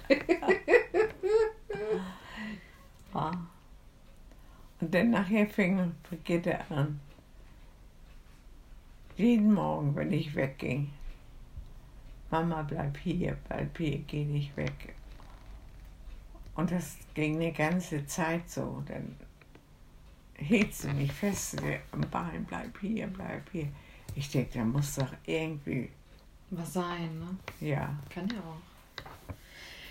[3.14, 3.32] Ja.
[4.82, 7.00] Und dann nachher fing Brigitte an.
[9.18, 10.92] Jeden Morgen, wenn ich wegging.
[12.30, 14.96] Mama, bleib hier, bleib hier, geh nicht weg.
[16.56, 18.84] Und das ging eine ganze Zeit so.
[18.88, 19.16] Dann
[20.38, 23.68] hielt sie mich fest am Bein, bleib hier, bleib hier.
[24.16, 25.90] Ich denke, da muss doch irgendwie,
[26.50, 27.68] Was sein, ne?
[27.68, 28.72] ja, Kann ja auch.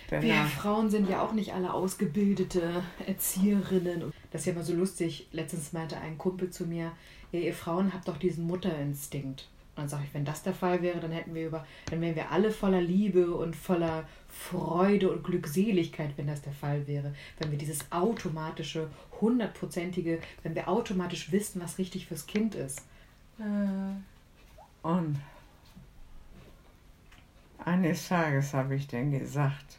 [0.09, 0.49] Wir danach.
[0.49, 4.10] Frauen sind ja auch nicht alle ausgebildete Erzieherinnen.
[4.31, 5.27] Das ist ja immer so lustig.
[5.31, 6.91] Letztens meinte ein Kumpel zu mir,
[7.31, 9.47] ja, ihr Frauen habt doch diesen Mutterinstinkt.
[9.75, 12.15] Und dann sage ich, wenn das der Fall wäre, dann hätten wir über, dann wären
[12.15, 17.13] wir alle voller Liebe und voller Freude und Glückseligkeit, wenn das der Fall wäre.
[17.39, 18.89] Wenn wir dieses automatische,
[19.21, 22.81] hundertprozentige, wenn wir automatisch wissen, was richtig fürs Kind ist.
[24.83, 25.21] Und
[27.63, 29.77] eines Tages habe ich dann gesagt,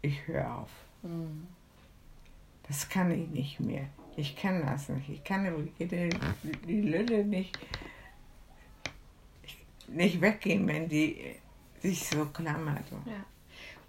[0.00, 0.70] ich höre auf.
[2.68, 3.88] Das kann ich nicht mehr.
[4.16, 5.08] Ich kann das nicht.
[5.08, 5.86] Ich kann die,
[6.66, 7.58] die, Lütte nicht,
[9.88, 11.36] nicht weggehen, wenn die
[11.80, 12.84] sich so klammert.
[13.06, 13.24] Ja.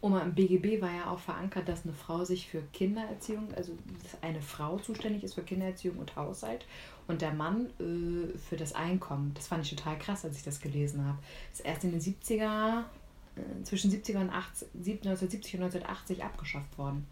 [0.04, 3.72] Oma, im BGB war ja auch verankert, dass eine Frau sich für Kindererziehung, also
[4.04, 6.66] dass eine Frau zuständig ist für Kindererziehung und Haushalt
[7.08, 9.32] und der Mann äh, für das Einkommen.
[9.34, 11.18] Das fand ich total krass, als ich das gelesen habe.
[11.52, 12.84] Das ist erst in den 70er,
[13.36, 17.08] äh, zwischen 70er und 80, 1970 und 1980 abgeschafft worden,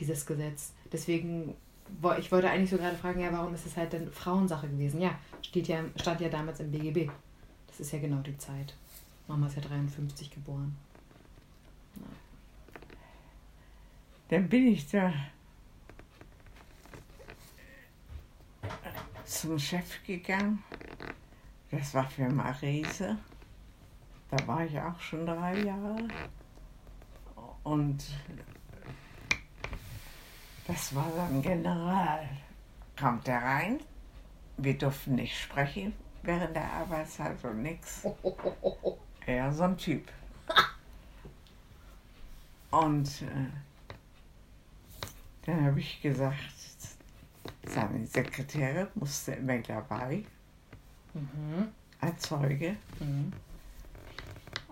[0.00, 0.72] dieses Gesetz.
[0.92, 1.54] Deswegen,
[2.18, 5.00] ich wollte eigentlich so gerade fragen, ja, warum ist es halt denn Frauensache gewesen?
[5.00, 7.10] Ja, steht ja, stand ja damals im BGB.
[7.66, 8.74] Das ist ja genau die Zeit.
[9.28, 10.76] Mama ist ja 53 geboren.
[14.28, 15.12] Dann bin ich da
[19.24, 20.62] zum Chef gegangen.
[21.70, 23.18] Das war für Marise.
[24.30, 26.08] Da war ich auch schon drei Jahre.
[27.62, 28.04] Und
[30.66, 32.28] das war dann General.
[32.98, 33.80] Kommt er rein.
[34.56, 35.92] Wir durften nicht sprechen
[36.22, 38.02] während der Arbeitszeit und nichts.
[39.26, 40.08] Ja, so ein Typ.
[42.70, 43.50] Und äh,
[45.44, 46.36] dann habe ich gesagt,
[47.64, 50.22] seine Sekretärin musste immer dabei,
[52.00, 52.76] als Zeuge.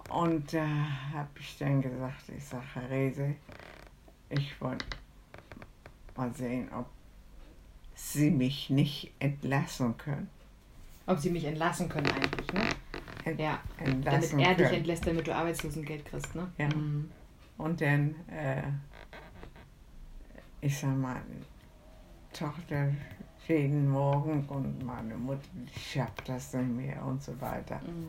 [0.09, 0.67] Und da
[1.15, 3.35] habe ich dann gesagt, ich sage, Rese,
[4.29, 4.87] ich wollte
[6.17, 6.87] mal sehen, ob
[7.95, 10.29] Sie mich nicht entlassen können.
[11.07, 12.63] Ob sie mich entlassen können eigentlich, ne?
[13.25, 13.61] Ent Ja.
[13.79, 14.75] Damit er dich können.
[14.75, 16.51] entlässt, damit du Arbeitslosengeld kriegst, ne?
[16.59, 16.69] Ja.
[16.69, 17.11] Mhm.
[17.57, 18.63] Und dann, äh,
[20.61, 21.21] ich sag mal,
[22.33, 22.93] Tochter
[23.47, 25.43] jeden Morgen und meine Mutter,
[25.75, 27.81] ich schaff das nicht mehr und so weiter.
[27.87, 28.09] Und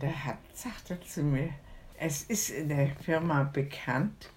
[0.00, 1.50] Der hat, sagte zu mir,
[1.98, 4.30] es ist in der Firma bekannt,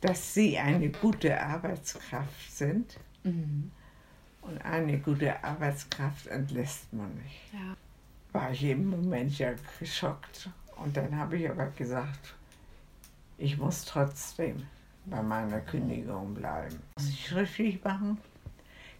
[0.00, 3.70] dass Sie eine gute Arbeitskraft sind Mhm.
[4.42, 7.52] und eine gute Arbeitskraft entlässt man nicht.
[7.52, 7.76] Ja.
[8.32, 10.50] war ich im Moment ja geschockt.
[10.76, 12.34] Und dann habe ich aber gesagt,
[13.38, 14.66] ich muss trotzdem
[15.06, 16.78] bei meiner Kündigung bleiben.
[16.96, 18.18] Muss ich schriftlich machen.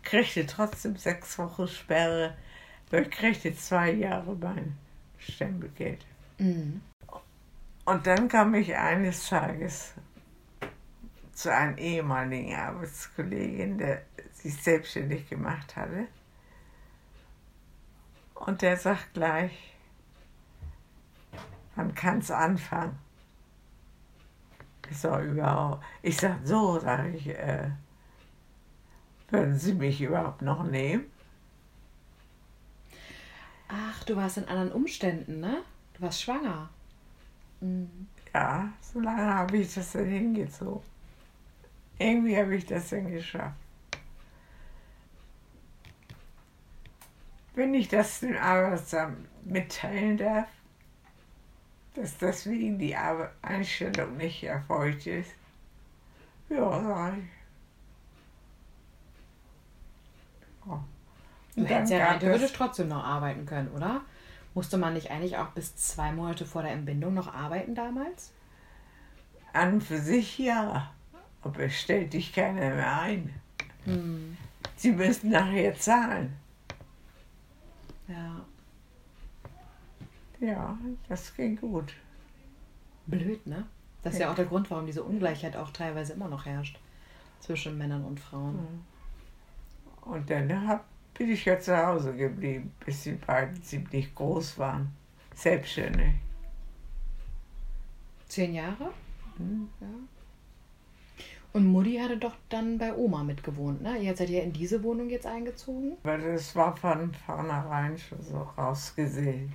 [0.02, 2.34] Kriegte trotzdem sechs Wochen Sperre,
[2.90, 4.76] kriegte zwei Jahre mein
[5.18, 6.04] Stempelgeld.
[6.38, 6.80] Mhm.
[7.84, 9.92] Und dann kam ich eines Tages
[11.36, 14.02] zu einem ehemaligen Arbeitskollegen, der
[14.32, 16.08] sich selbstständig gemacht hatte.
[18.34, 19.74] Und der sagt gleich,
[21.74, 22.98] man kann es anfangen.
[24.88, 27.70] Ich sag überhaupt, ich sag so, sage ich, äh,
[29.28, 31.04] würden Sie mich überhaupt noch nehmen?
[33.68, 35.62] Ach, du warst in anderen Umständen, ne?
[35.94, 36.70] Du warst schwanger.
[37.60, 38.06] Mhm.
[38.32, 40.95] Ja, so lange habe ich das dann hingezogen.
[41.98, 43.56] Irgendwie habe ich das dann geschafft.
[47.54, 50.48] Wenn ich das dem Arbeitsamt mitteilen darf,
[51.94, 55.30] dass deswegen die Arbe Einstellung nicht erfolgt ist,
[56.50, 57.24] ja, sag ich.
[60.66, 60.84] Ja.
[61.56, 64.02] Du hättest ja rein theoretisch trotzdem noch arbeiten können, oder?
[64.52, 68.32] Musste man nicht eigentlich auch bis zwei Monate vor der Entbindung noch arbeiten damals?
[69.54, 70.92] An für sich ja.
[71.46, 73.34] Aber es stellt dich keiner mehr ein.
[73.84, 74.36] Hm.
[74.76, 76.34] Sie müssen nachher zahlen.
[78.08, 78.44] Ja.
[80.40, 80.78] Ja,
[81.08, 81.94] das ging gut.
[83.06, 83.64] Blöd, ne?
[84.02, 86.78] Das ist ja, ja auch der Grund, warum diese Ungleichheit auch teilweise immer noch herrscht
[87.40, 88.58] zwischen Männern und Frauen.
[88.58, 90.12] Hm.
[90.12, 94.92] Und dann hab, bin ich ja zu Hause geblieben, bis die beiden ziemlich groß waren.
[95.34, 96.14] Selbstständig.
[98.28, 98.92] Zehn Jahre?
[99.38, 99.68] Mhm.
[99.80, 99.86] Ja.
[101.56, 103.96] Und Mutti hatte doch dann bei Oma mitgewohnt, ne?
[103.96, 105.96] Ihr seid ja in diese Wohnung jetzt eingezogen?
[106.02, 109.54] Weil das war von vornherein schon so rausgesehen.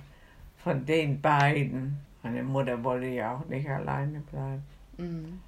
[0.56, 1.96] Von den beiden.
[2.24, 4.64] Meine Mutter wollte ja auch nicht alleine bleiben.
[4.96, 5.40] Mhm.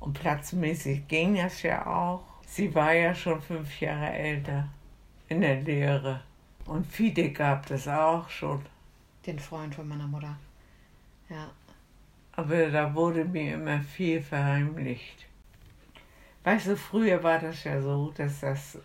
[0.00, 2.22] Und platzmäßig ging das ja auch.
[2.46, 4.68] Sie war ja schon fünf Jahre älter
[5.28, 6.20] in der Lehre.
[6.66, 8.60] Und Fide gab das auch schon.
[9.24, 10.36] Den Freund von meiner Mutter.
[11.30, 11.50] Ja.
[12.32, 15.28] Aber da wurde mir immer viel verheimlicht.
[16.44, 18.78] Weißt du, früher war das ja so, dass das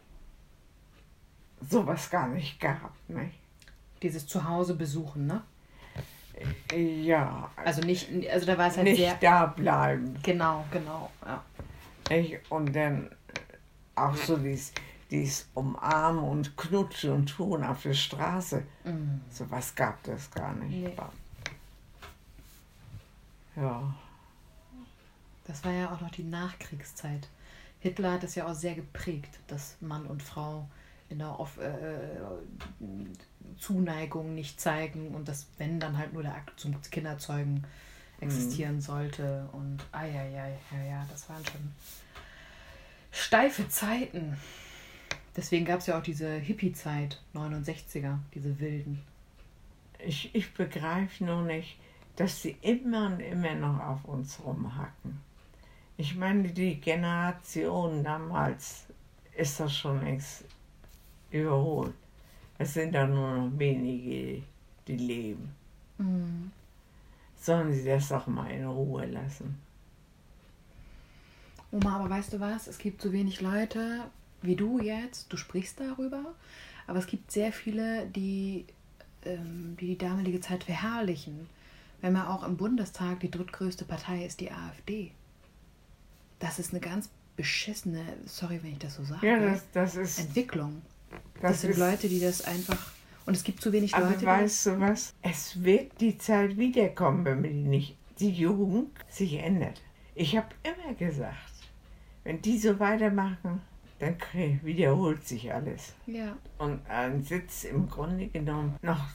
[1.69, 3.39] sowas gar nicht gab, nicht?
[4.01, 5.43] Dieses Zuhause besuchen, ne?
[6.75, 7.49] Ja.
[7.55, 9.15] Also nicht, also da war es halt nicht sehr.
[9.21, 10.17] da bleiben.
[10.23, 11.43] Genau, genau, ja.
[12.49, 13.09] Und dann
[13.95, 14.73] auch so dies,
[15.09, 18.63] dies Umarmen und Knutschen und Tun auf der Straße.
[18.83, 19.21] Mhm.
[19.29, 20.71] So was gab das gar nicht.
[20.71, 20.95] Nee.
[23.55, 23.93] Ja.
[25.45, 27.29] Das war ja auch noch die Nachkriegszeit.
[27.83, 30.69] Hitler hat es ja auch sehr geprägt, dass Mann und Frau
[31.09, 32.17] in der Off äh, äh,
[33.59, 37.65] Zuneigung nicht zeigen und dass, wenn dann halt nur der Akt zum Kinderzeugen
[38.21, 38.81] existieren mhm.
[38.81, 39.49] sollte.
[39.51, 41.73] Und eieiei, ja, ja, das waren schon
[43.11, 44.37] steife Zeiten.
[45.35, 49.01] Deswegen gab es ja auch diese Hippie-Zeit, 69er, diese wilden.
[49.99, 51.77] Ich, ich begreife nur nicht,
[52.15, 55.32] dass sie immer und immer noch auf uns rumhacken.
[55.97, 58.85] Ich meine, die Generation damals
[59.35, 60.45] ist das schon längst
[61.31, 61.93] überholt.
[62.57, 64.43] Es sind da nur noch wenige,
[64.87, 65.53] die leben.
[65.97, 66.51] Mhm.
[67.35, 69.59] Sollen sie das doch mal in Ruhe lassen.
[71.71, 72.67] Oma, aber weißt du was?
[72.67, 74.05] Es gibt so wenig Leute
[74.41, 76.35] wie du jetzt, du sprichst darüber,
[76.85, 78.65] aber es gibt sehr viele, die
[79.25, 81.47] ähm, die, die damalige Zeit verherrlichen.
[82.01, 85.11] Wenn man auch im Bundestag die drittgrößte Partei ist, die AfD.
[86.43, 90.19] Das ist eine ganz beschissene, sorry, wenn ich das so sage, ja, das, das ist,
[90.19, 90.81] Entwicklung.
[91.35, 92.91] Das, das sind ist, Leute, die das einfach.
[93.25, 94.05] Und es gibt zu wenig Leute.
[94.05, 95.13] Aber weißt du was?
[95.21, 99.81] Es wird die Zeit wiederkommen, wenn die nicht die Jugend sich ändert.
[100.15, 101.37] Ich habe immer gesagt,
[102.25, 103.61] wenn die so weitermachen,
[103.99, 104.17] dann
[104.63, 105.93] wiederholt sich alles.
[106.07, 106.35] Ja.
[106.57, 109.05] Und dann sitzt im Grunde genommen noch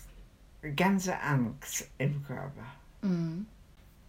[0.76, 2.64] ganze Angst im Körper.
[3.02, 3.44] Mhm.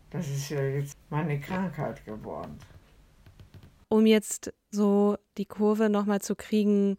[0.10, 2.58] Das ist ja jetzt meine Krankheit geworden.
[3.90, 6.98] Um jetzt so die Kurve nochmal zu kriegen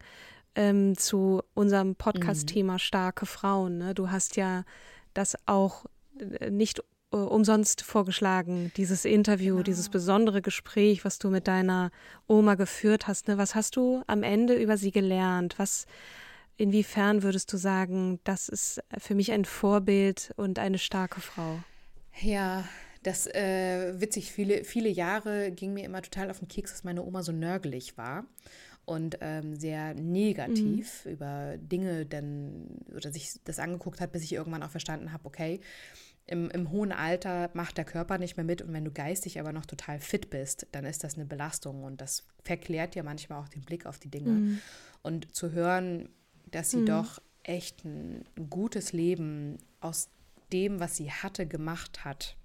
[0.55, 2.79] ähm, zu unserem Podcast-Thema mhm.
[2.79, 3.77] starke Frauen.
[3.77, 3.93] Ne?
[3.93, 4.63] Du hast ja
[5.13, 5.85] das auch
[6.19, 6.81] äh, nicht
[7.11, 9.63] äh, umsonst vorgeschlagen, dieses Interview, genau.
[9.63, 11.91] dieses besondere Gespräch, was du mit deiner
[12.27, 13.27] Oma geführt hast.
[13.27, 13.37] Ne?
[13.37, 15.55] Was hast du am Ende über sie gelernt?
[15.57, 15.85] Was,
[16.57, 21.59] inwiefern würdest du sagen, das ist für mich ein Vorbild und eine starke Frau?
[22.21, 22.65] Ja,
[23.03, 27.03] das äh, witzig, viele, viele Jahre ging mir immer total auf den Keks, dass meine
[27.03, 28.25] Oma so nörgelig war
[28.85, 31.11] und ähm, sehr negativ mhm.
[31.11, 35.61] über Dinge dann oder sich das angeguckt hat, bis ich irgendwann auch verstanden habe, okay,
[36.27, 39.51] im, im hohen Alter macht der Körper nicht mehr mit und wenn du geistig aber
[39.51, 43.49] noch total fit bist, dann ist das eine Belastung und das verklärt dir manchmal auch
[43.49, 44.29] den Blick auf die Dinge.
[44.29, 44.59] Mhm.
[45.01, 46.09] Und zu hören,
[46.51, 46.85] dass sie mhm.
[46.85, 50.09] doch echt ein gutes Leben aus
[50.53, 52.37] dem, was sie hatte, gemacht hat,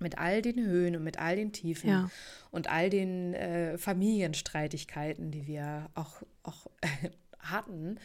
[0.00, 2.10] mit all den Höhen und mit all den Tiefen ja.
[2.50, 6.66] und all den äh, Familienstreitigkeiten, die wir auch, auch
[7.38, 7.98] hatten,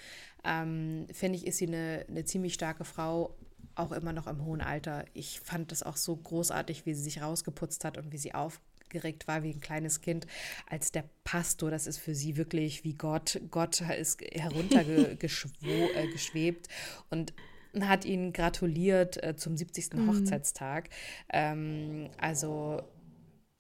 [0.44, 3.36] ähm, finde ich, ist sie eine, eine ziemlich starke Frau,
[3.76, 5.06] auch immer noch im hohen Alter.
[5.14, 9.28] Ich fand das auch so großartig, wie sie sich rausgeputzt hat und wie sie aufgeregt
[9.28, 10.28] war wie ein kleines Kind,
[10.70, 13.40] als der Pastor, das ist für sie wirklich wie Gott.
[13.50, 16.72] Gott ist heruntergeschwebt äh,
[17.10, 17.34] und
[17.80, 19.93] hat ihn gratuliert äh, zum 70.
[19.93, 20.10] Mhm.
[20.10, 20.89] Hochzeitstag.
[21.30, 22.81] Ähm, also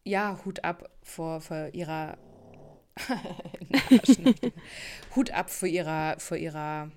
[0.03, 2.17] ja, Hut ab vor, vor ihrer
[5.15, 6.91] Hut ab vor ihrer, vor ihrer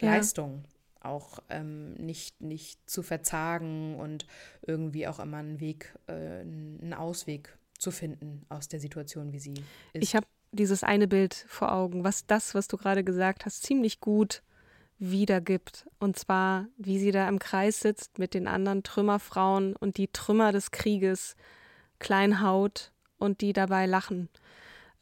[0.00, 0.14] ja.
[0.14, 0.64] Leistung.
[1.02, 4.26] Auch ähm, nicht, nicht zu verzagen und
[4.60, 9.54] irgendwie auch immer einen Weg, äh, einen Ausweg zu finden aus der Situation, wie sie
[9.94, 10.02] ist.
[10.02, 14.00] Ich habe dieses eine Bild vor Augen, was das, was du gerade gesagt hast, ziemlich
[14.00, 14.42] gut
[15.00, 15.86] wiedergibt.
[15.98, 20.52] Und zwar, wie sie da im Kreis sitzt mit den anderen Trümmerfrauen und die Trümmer
[20.52, 21.34] des Krieges
[21.98, 24.28] klein haut und die dabei lachen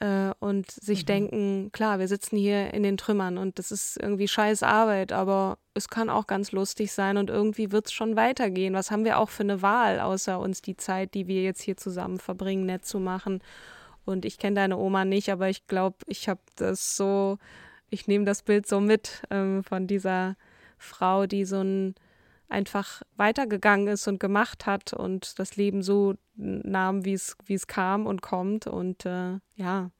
[0.01, 1.07] äh, und sich mhm.
[1.07, 5.59] denken, klar, wir sitzen hier in den Trümmern und das ist irgendwie scheiß Arbeit, aber
[5.75, 8.75] es kann auch ganz lustig sein und irgendwie wird es schon weitergehen.
[8.75, 11.77] Was haben wir auch für eine Wahl, außer uns die Zeit, die wir jetzt hier
[11.77, 13.41] zusammen verbringen, nett zu machen?
[14.05, 17.39] Und ich kenne deine Oma nicht, aber ich glaube, ich habe das so,
[17.91, 20.37] ich nehme das Bild so mit ähm, von dieser
[20.79, 21.95] Frau, die so ein
[22.49, 27.67] einfach weitergegangen ist und gemacht hat und das Leben so nahm, wie es, wie es
[27.67, 28.67] kam und kommt.
[28.67, 29.91] Und äh, ja,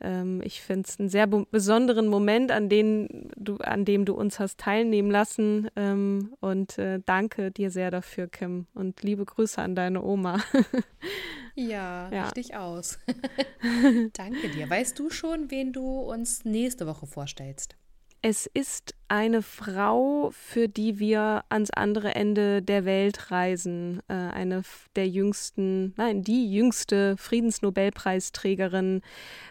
[0.00, 4.38] ähm, ich finde es einen sehr besonderen Moment, an, den du, an dem du uns
[4.38, 5.68] hast teilnehmen lassen.
[5.76, 8.66] Ähm, und äh, danke dir sehr dafür, Kim.
[8.74, 10.40] Und liebe Grüße an deine Oma.
[11.58, 12.98] ja, ja, richtig aus.
[14.12, 14.70] danke dir.
[14.70, 17.76] Weißt du schon, wen du uns nächste Woche vorstellst?
[18.20, 24.00] Es ist eine Frau, für die wir ans andere Ende der Welt reisen.
[24.08, 24.62] Äh, eine
[24.96, 29.02] der jüngsten, nein, die jüngste Friedensnobelpreisträgerin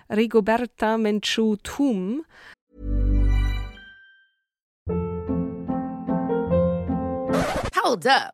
[0.10, 2.26] Rigoberta Menchú Tum.
[7.82, 8.34] Hold up.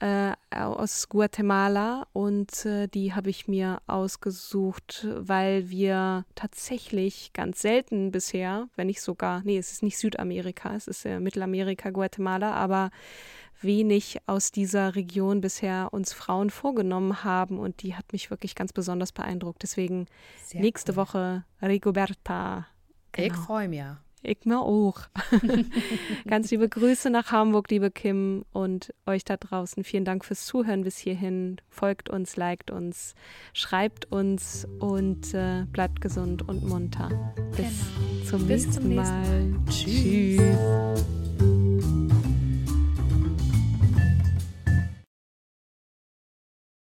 [0.00, 8.10] äh, aus Guatemala und äh, die habe ich mir ausgesucht, weil wir tatsächlich ganz selten
[8.10, 12.90] bisher, wenn nicht sogar, nee, es ist nicht Südamerika, es ist äh, Mittelamerika, Guatemala, aber
[13.60, 18.72] wenig aus dieser Region bisher uns Frauen vorgenommen haben und die hat mich wirklich ganz
[18.72, 19.62] besonders beeindruckt.
[19.62, 20.06] Deswegen
[20.44, 20.96] Sehr nächste cool.
[20.96, 22.66] Woche Rigoberta.
[23.12, 23.26] Genau.
[23.26, 23.84] Ich freue mich.
[24.26, 25.00] Ich mir auch.
[26.26, 29.84] Ganz liebe Grüße nach Hamburg, liebe Kim und euch da draußen.
[29.84, 31.56] Vielen Dank fürs Zuhören bis hierhin.
[31.68, 33.14] Folgt uns, liked uns,
[33.52, 37.34] schreibt uns und äh, bleibt gesund und munter.
[37.50, 38.24] Bis, genau.
[38.30, 39.44] zum, bis nächsten zum nächsten Mal.
[39.44, 39.64] Mal.
[39.68, 41.23] Tschüss.